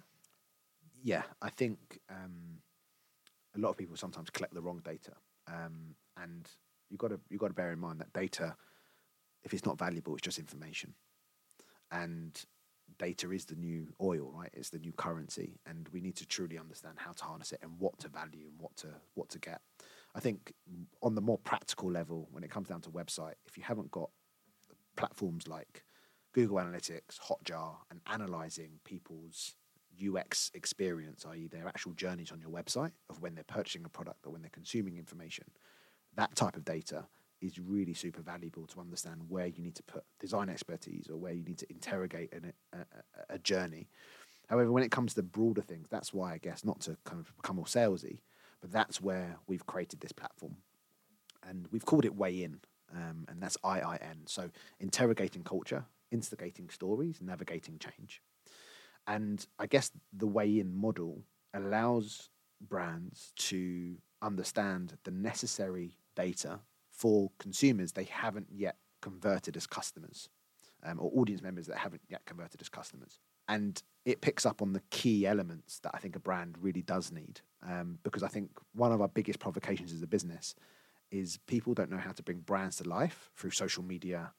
yeah, 1.01 1.23
I 1.41 1.49
think 1.49 1.99
um, 2.09 2.61
a 3.55 3.59
lot 3.59 3.69
of 3.71 3.77
people 3.77 3.97
sometimes 3.97 4.29
collect 4.29 4.53
the 4.53 4.61
wrong 4.61 4.81
data, 4.81 5.13
um, 5.47 5.95
and 6.17 6.49
you 6.89 6.97
got 6.97 7.09
to 7.09 7.19
you 7.29 7.37
got 7.37 7.47
to 7.49 7.53
bear 7.53 7.71
in 7.71 7.79
mind 7.79 7.99
that 7.99 8.13
data, 8.13 8.55
if 9.43 9.53
it's 9.53 9.65
not 9.65 9.77
valuable, 9.77 10.13
it's 10.13 10.21
just 10.21 10.39
information, 10.39 10.93
and 11.91 12.45
data 12.99 13.31
is 13.31 13.45
the 13.45 13.55
new 13.55 13.93
oil, 14.01 14.31
right? 14.33 14.51
It's 14.53 14.69
the 14.69 14.79
new 14.79 14.93
currency, 14.93 15.59
and 15.65 15.89
we 15.91 16.01
need 16.01 16.15
to 16.17 16.25
truly 16.25 16.57
understand 16.57 16.95
how 16.97 17.11
to 17.11 17.23
harness 17.23 17.51
it 17.51 17.59
and 17.61 17.71
what 17.79 17.97
to 17.99 18.07
value 18.07 18.47
and 18.47 18.59
what 18.59 18.75
to 18.77 18.87
what 19.15 19.29
to 19.29 19.39
get. 19.39 19.61
I 20.13 20.19
think 20.19 20.53
on 21.01 21.15
the 21.15 21.21
more 21.21 21.37
practical 21.37 21.91
level, 21.91 22.29
when 22.31 22.43
it 22.43 22.49
comes 22.49 22.69
down 22.69 22.81
to 22.81 22.89
website, 22.89 23.35
if 23.45 23.57
you 23.57 23.63
haven't 23.63 23.91
got 23.91 24.09
platforms 24.95 25.47
like 25.47 25.83
Google 26.33 26.57
Analytics, 26.57 27.19
Hotjar, 27.29 27.75
and 27.91 28.01
analyzing 28.07 28.79
people's 28.85 29.55
UX 29.95 30.51
experience, 30.53 31.25
i.e., 31.29 31.47
their 31.47 31.67
actual 31.67 31.93
journeys 31.93 32.31
on 32.31 32.39
your 32.39 32.49
website 32.49 32.91
of 33.09 33.21
when 33.21 33.35
they're 33.35 33.43
purchasing 33.45 33.85
a 33.85 33.89
product 33.89 34.25
or 34.25 34.31
when 34.31 34.41
they're 34.41 34.49
consuming 34.49 34.97
information, 34.97 35.45
that 36.15 36.35
type 36.35 36.55
of 36.55 36.65
data 36.65 37.05
is 37.41 37.59
really 37.59 37.93
super 37.93 38.21
valuable 38.21 38.65
to 38.67 38.79
understand 38.79 39.21
where 39.27 39.47
you 39.47 39.61
need 39.61 39.75
to 39.75 39.83
put 39.83 40.03
design 40.19 40.49
expertise 40.49 41.07
or 41.09 41.17
where 41.17 41.33
you 41.33 41.43
need 41.43 41.57
to 41.57 41.71
interrogate 41.71 42.33
an, 42.33 42.53
a, 42.73 42.77
a, 43.29 43.37
journey. 43.39 43.87
However, 44.47 44.71
when 44.71 44.83
it 44.83 44.91
comes 44.91 45.13
to 45.13 45.23
broader 45.23 45.61
things, 45.61 45.87
that's 45.89 46.13
why 46.13 46.33
I 46.33 46.37
guess 46.37 46.63
not 46.63 46.79
to 46.81 46.97
kind 47.03 47.19
of 47.19 47.35
become 47.35 47.59
all 47.59 47.65
salesy, 47.65 48.19
but 48.61 48.71
that's 48.71 49.01
where 49.01 49.37
we've 49.47 49.65
created 49.65 49.99
this 49.99 50.11
platform, 50.11 50.57
and 51.47 51.67
we've 51.71 51.85
called 51.85 52.05
it 52.05 52.15
Way 52.15 52.43
In, 52.43 52.59
um, 52.93 53.25
and 53.27 53.41
that's 53.41 53.57
IIN. 53.57 54.27
So 54.27 54.49
interrogating 54.79 55.43
culture, 55.43 55.85
instigating 56.11 56.69
stories, 56.69 57.19
navigating 57.21 57.79
change. 57.79 58.21
And 59.07 59.45
I 59.59 59.67
guess 59.67 59.91
the 60.13 60.27
way 60.27 60.59
in 60.59 60.75
model 60.75 61.21
allows 61.53 62.29
brands 62.61 63.33
to 63.35 63.97
understand 64.21 64.97
the 65.03 65.11
necessary 65.11 65.97
data 66.15 66.59
for 66.91 67.31
consumers 67.39 67.91
they 67.91 68.05
haven't 68.05 68.47
yet 68.49 68.77
converted 69.01 69.57
as 69.57 69.67
customers 69.67 70.29
um, 70.83 70.99
or 70.99 71.11
audience 71.15 71.41
members 71.41 71.67
that 71.67 71.77
haven't 71.77 72.01
yet 72.09 72.25
converted 72.25 72.61
as 72.61 72.69
customers. 72.69 73.19
And 73.47 73.81
it 74.05 74.21
picks 74.21 74.45
up 74.45 74.61
on 74.61 74.73
the 74.73 74.81
key 74.89 75.27
elements 75.27 75.79
that 75.79 75.91
I 75.93 75.99
think 75.99 76.15
a 76.15 76.19
brand 76.19 76.55
really 76.59 76.81
does 76.81 77.11
need. 77.11 77.41
Um, 77.67 77.99
because 78.03 78.23
I 78.23 78.27
think 78.27 78.51
one 78.73 78.91
of 78.91 79.01
our 79.01 79.07
biggest 79.07 79.39
provocations 79.39 79.91
as 79.91 80.01
a 80.01 80.07
business 80.07 80.55
is 81.11 81.39
people 81.47 81.73
don't 81.73 81.91
know 81.91 81.97
how 81.97 82.11
to 82.11 82.23
bring 82.23 82.39
brands 82.39 82.77
to 82.77 82.87
life 82.87 83.29
through 83.35 83.51
social 83.51 83.83
media 83.83 84.31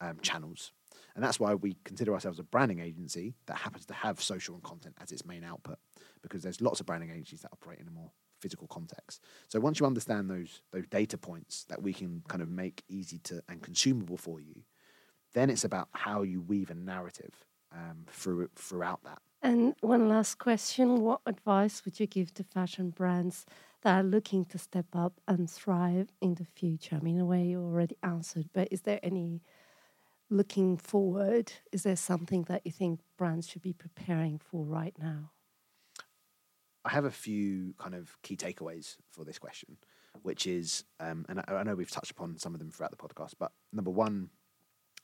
um, 0.00 0.18
channels. 0.22 0.72
And 1.14 1.22
that's 1.22 1.38
why 1.38 1.54
we 1.54 1.76
consider 1.84 2.12
ourselves 2.14 2.38
a 2.38 2.42
branding 2.42 2.80
agency 2.80 3.34
that 3.46 3.58
happens 3.58 3.86
to 3.86 3.94
have 3.94 4.20
social 4.20 4.54
and 4.54 4.62
content 4.62 4.96
as 5.00 5.12
its 5.12 5.24
main 5.24 5.44
output, 5.44 5.78
because 6.22 6.42
there's 6.42 6.60
lots 6.60 6.80
of 6.80 6.86
branding 6.86 7.10
agencies 7.10 7.42
that 7.42 7.52
operate 7.52 7.80
in 7.80 7.88
a 7.88 7.90
more 7.90 8.10
physical 8.42 8.66
context. 8.66 9.22
So 9.48 9.60
once 9.60 9.80
you 9.80 9.86
understand 9.86 10.28
those 10.28 10.62
those 10.72 10.86
data 10.88 11.16
points 11.16 11.64
that 11.70 11.82
we 11.82 11.92
can 11.92 12.22
kind 12.28 12.42
of 12.42 12.48
make 12.48 12.82
easy 12.88 13.18
to 13.20 13.42
and 13.48 13.62
consumable 13.62 14.16
for 14.16 14.40
you, 14.40 14.62
then 15.34 15.48
it's 15.50 15.64
about 15.64 15.88
how 15.92 16.22
you 16.22 16.40
weave 16.40 16.70
a 16.70 16.74
narrative 16.74 17.34
um, 17.72 18.04
through 18.10 18.48
throughout 18.56 19.02
that. 19.04 19.20
And 19.42 19.74
one 19.80 20.08
last 20.08 20.38
question 20.38 21.00
What 21.00 21.20
advice 21.26 21.84
would 21.84 21.98
you 21.98 22.06
give 22.06 22.32
to 22.34 22.44
fashion 22.44 22.90
brands 22.90 23.44
that 23.82 23.98
are 23.98 24.04
looking 24.04 24.44
to 24.46 24.58
step 24.58 24.86
up 24.94 25.20
and 25.26 25.50
thrive 25.50 26.08
in 26.20 26.34
the 26.34 26.44
future? 26.44 26.96
I 26.96 27.00
mean, 27.00 27.16
in 27.16 27.22
a 27.22 27.26
way, 27.26 27.44
you 27.44 27.60
already 27.60 27.96
answered, 28.02 28.50
but 28.52 28.68
is 28.70 28.82
there 28.82 29.00
any 29.02 29.42
looking 30.30 30.76
forward? 30.76 31.52
Is 31.72 31.82
there 31.82 31.96
something 31.96 32.44
that 32.44 32.62
you 32.64 32.72
think 32.72 33.00
brands 33.18 33.48
should 33.48 33.62
be 33.62 33.72
preparing 33.72 34.38
for 34.38 34.64
right 34.64 34.94
now? 34.98 35.30
I 36.84 36.90
have 36.90 37.04
a 37.04 37.10
few 37.10 37.74
kind 37.78 37.94
of 37.94 38.20
key 38.22 38.36
takeaways 38.36 38.96
for 39.10 39.24
this 39.24 39.38
question, 39.38 39.76
which 40.22 40.46
is, 40.46 40.84
um, 41.00 41.24
and 41.28 41.40
I, 41.40 41.54
I 41.54 41.62
know 41.62 41.74
we've 41.74 41.90
touched 41.90 42.10
upon 42.10 42.38
some 42.38 42.54
of 42.54 42.58
them 42.58 42.70
throughout 42.70 42.90
the 42.90 42.96
podcast, 42.96 43.34
but 43.38 43.52
number 43.72 43.90
one, 43.90 44.30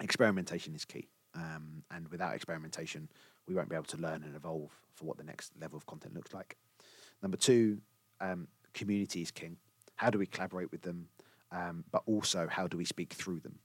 experimentation 0.01 0.75
is 0.75 0.85
key. 0.85 1.09
Um, 1.35 1.85
and 1.91 2.09
without 2.09 2.35
experimentation, 2.35 3.09
we 3.47 3.55
won't 3.55 3.69
be 3.69 3.77
able 3.77 3.85
to 3.87 3.97
learn 3.97 4.25
and 4.25 4.35
evolve 4.35 4.73
for 4.95 5.05
what 5.05 5.19
the 5.19 5.25
next 5.25 5.53
level 5.61 5.77
of 5.77 5.87
content 5.87 6.15
looks 6.15 6.33
like. 6.33 6.57
Number 7.23 7.37
two, 7.37 7.81
um, 8.21 8.49
community 8.75 9.23
is 9.23 9.31
king. 9.31 9.57
How 9.97 10.11
do 10.11 10.19
we 10.19 10.27
collaborate 10.27 10.73
with 10.73 10.83
them? 10.83 11.09
Um, 11.53 11.85
but 11.91 12.03
also, 12.07 12.47
how 12.49 12.67
do 12.67 12.77
we 12.77 12.85
speak 12.85 13.13
through 13.13 13.41
them? 13.41 13.59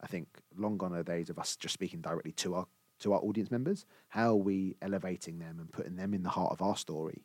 I 0.00 0.06
think 0.06 0.28
long 0.56 0.76
gone 0.76 0.94
are 0.94 1.02
days 1.02 1.30
of 1.30 1.38
us 1.38 1.56
just 1.56 1.74
speaking 1.74 2.00
directly 2.00 2.32
to 2.32 2.54
our 2.54 2.66
to 3.00 3.12
our 3.12 3.20
audience 3.20 3.50
members. 3.50 3.86
How 4.08 4.30
are 4.30 4.36
we 4.36 4.76
elevating 4.80 5.38
them 5.38 5.58
and 5.58 5.72
putting 5.72 5.96
them 5.96 6.14
in 6.14 6.22
the 6.22 6.30
heart 6.30 6.52
of 6.52 6.62
our 6.62 6.76
story? 6.76 7.24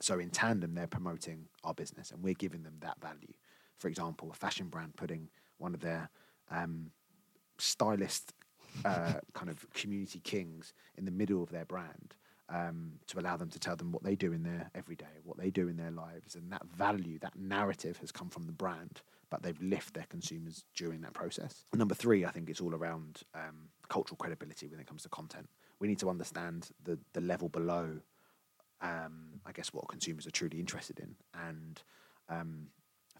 So 0.00 0.18
in 0.18 0.30
tandem, 0.30 0.74
they're 0.74 0.86
promoting 0.86 1.48
our 1.64 1.74
business, 1.74 2.10
and 2.10 2.22
we're 2.22 2.34
giving 2.34 2.62
them 2.62 2.76
that 2.80 3.00
value. 3.00 3.32
For 3.78 3.88
example, 3.88 4.30
a 4.30 4.34
fashion 4.34 4.68
brand 4.68 4.96
putting 4.96 5.28
one 5.58 5.74
of 5.74 5.80
their 5.80 6.10
um, 6.50 6.90
stylist 7.58 8.32
uh, 8.84 9.14
kind 9.34 9.50
of 9.50 9.68
community 9.74 10.20
kings 10.20 10.72
in 10.96 11.04
the 11.04 11.10
middle 11.10 11.42
of 11.42 11.50
their 11.50 11.64
brand 11.64 12.14
um, 12.48 12.92
to 13.08 13.18
allow 13.18 13.36
them 13.36 13.50
to 13.50 13.58
tell 13.58 13.76
them 13.76 13.92
what 13.92 14.02
they 14.02 14.14
do 14.14 14.32
in 14.32 14.42
their 14.42 14.70
everyday, 14.74 15.06
what 15.24 15.38
they 15.38 15.50
do 15.50 15.68
in 15.68 15.76
their 15.76 15.90
lives, 15.90 16.34
and 16.34 16.50
that 16.52 16.64
value, 16.66 17.18
that 17.18 17.36
narrative 17.36 17.98
has 17.98 18.10
come 18.10 18.30
from 18.30 18.46
the 18.46 18.52
brand, 18.52 19.02
but 19.30 19.42
they've 19.42 19.60
lifted 19.60 19.94
their 19.94 20.06
consumers 20.08 20.64
during 20.74 21.00
that 21.02 21.12
process. 21.12 21.64
Number 21.74 21.94
three, 21.94 22.24
I 22.24 22.30
think 22.30 22.48
it's 22.48 22.60
all 22.60 22.74
around 22.74 23.22
um, 23.34 23.68
cultural 23.88 24.16
credibility 24.16 24.66
when 24.68 24.80
it 24.80 24.86
comes 24.86 25.02
to 25.02 25.08
content. 25.10 25.48
We 25.78 25.88
need 25.88 25.98
to 26.00 26.10
understand 26.10 26.70
the 26.84 26.98
the 27.12 27.20
level 27.20 27.48
below, 27.48 28.00
um, 28.80 29.40
I 29.46 29.52
guess, 29.52 29.72
what 29.72 29.88
consumers 29.88 30.26
are 30.26 30.30
truly 30.30 30.60
interested 30.60 30.98
in, 31.00 31.14
and 31.34 31.82
um, 32.28 32.68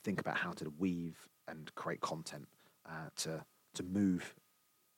think 0.02 0.20
about 0.20 0.36
how 0.36 0.52
to 0.52 0.72
weave 0.78 1.28
and 1.46 1.74
create 1.74 2.00
content 2.00 2.46
uh, 2.88 3.10
to 3.16 3.44
to 3.74 3.82
move 3.82 4.34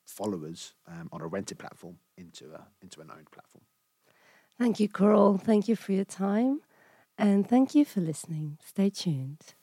followers 0.07 0.75
um, 0.89 1.09
on 1.13 1.21
a 1.21 1.27
rented 1.27 1.59
platform 1.59 1.97
into 2.17 2.53
a 2.53 2.67
into 2.83 3.01
an 3.01 3.11
owned 3.11 3.31
platform. 3.31 3.65
Thank 4.59 4.81
you, 4.81 4.89
Koral. 4.89 5.41
Thank 5.41 5.69
you 5.69 5.77
for 5.77 5.93
your 5.93 6.05
time. 6.05 6.61
And 7.17 7.49
thank 7.49 7.75
you 7.75 7.85
for 7.85 8.01
listening. 8.01 8.59
Stay 8.65 8.91
tuned. 8.91 9.55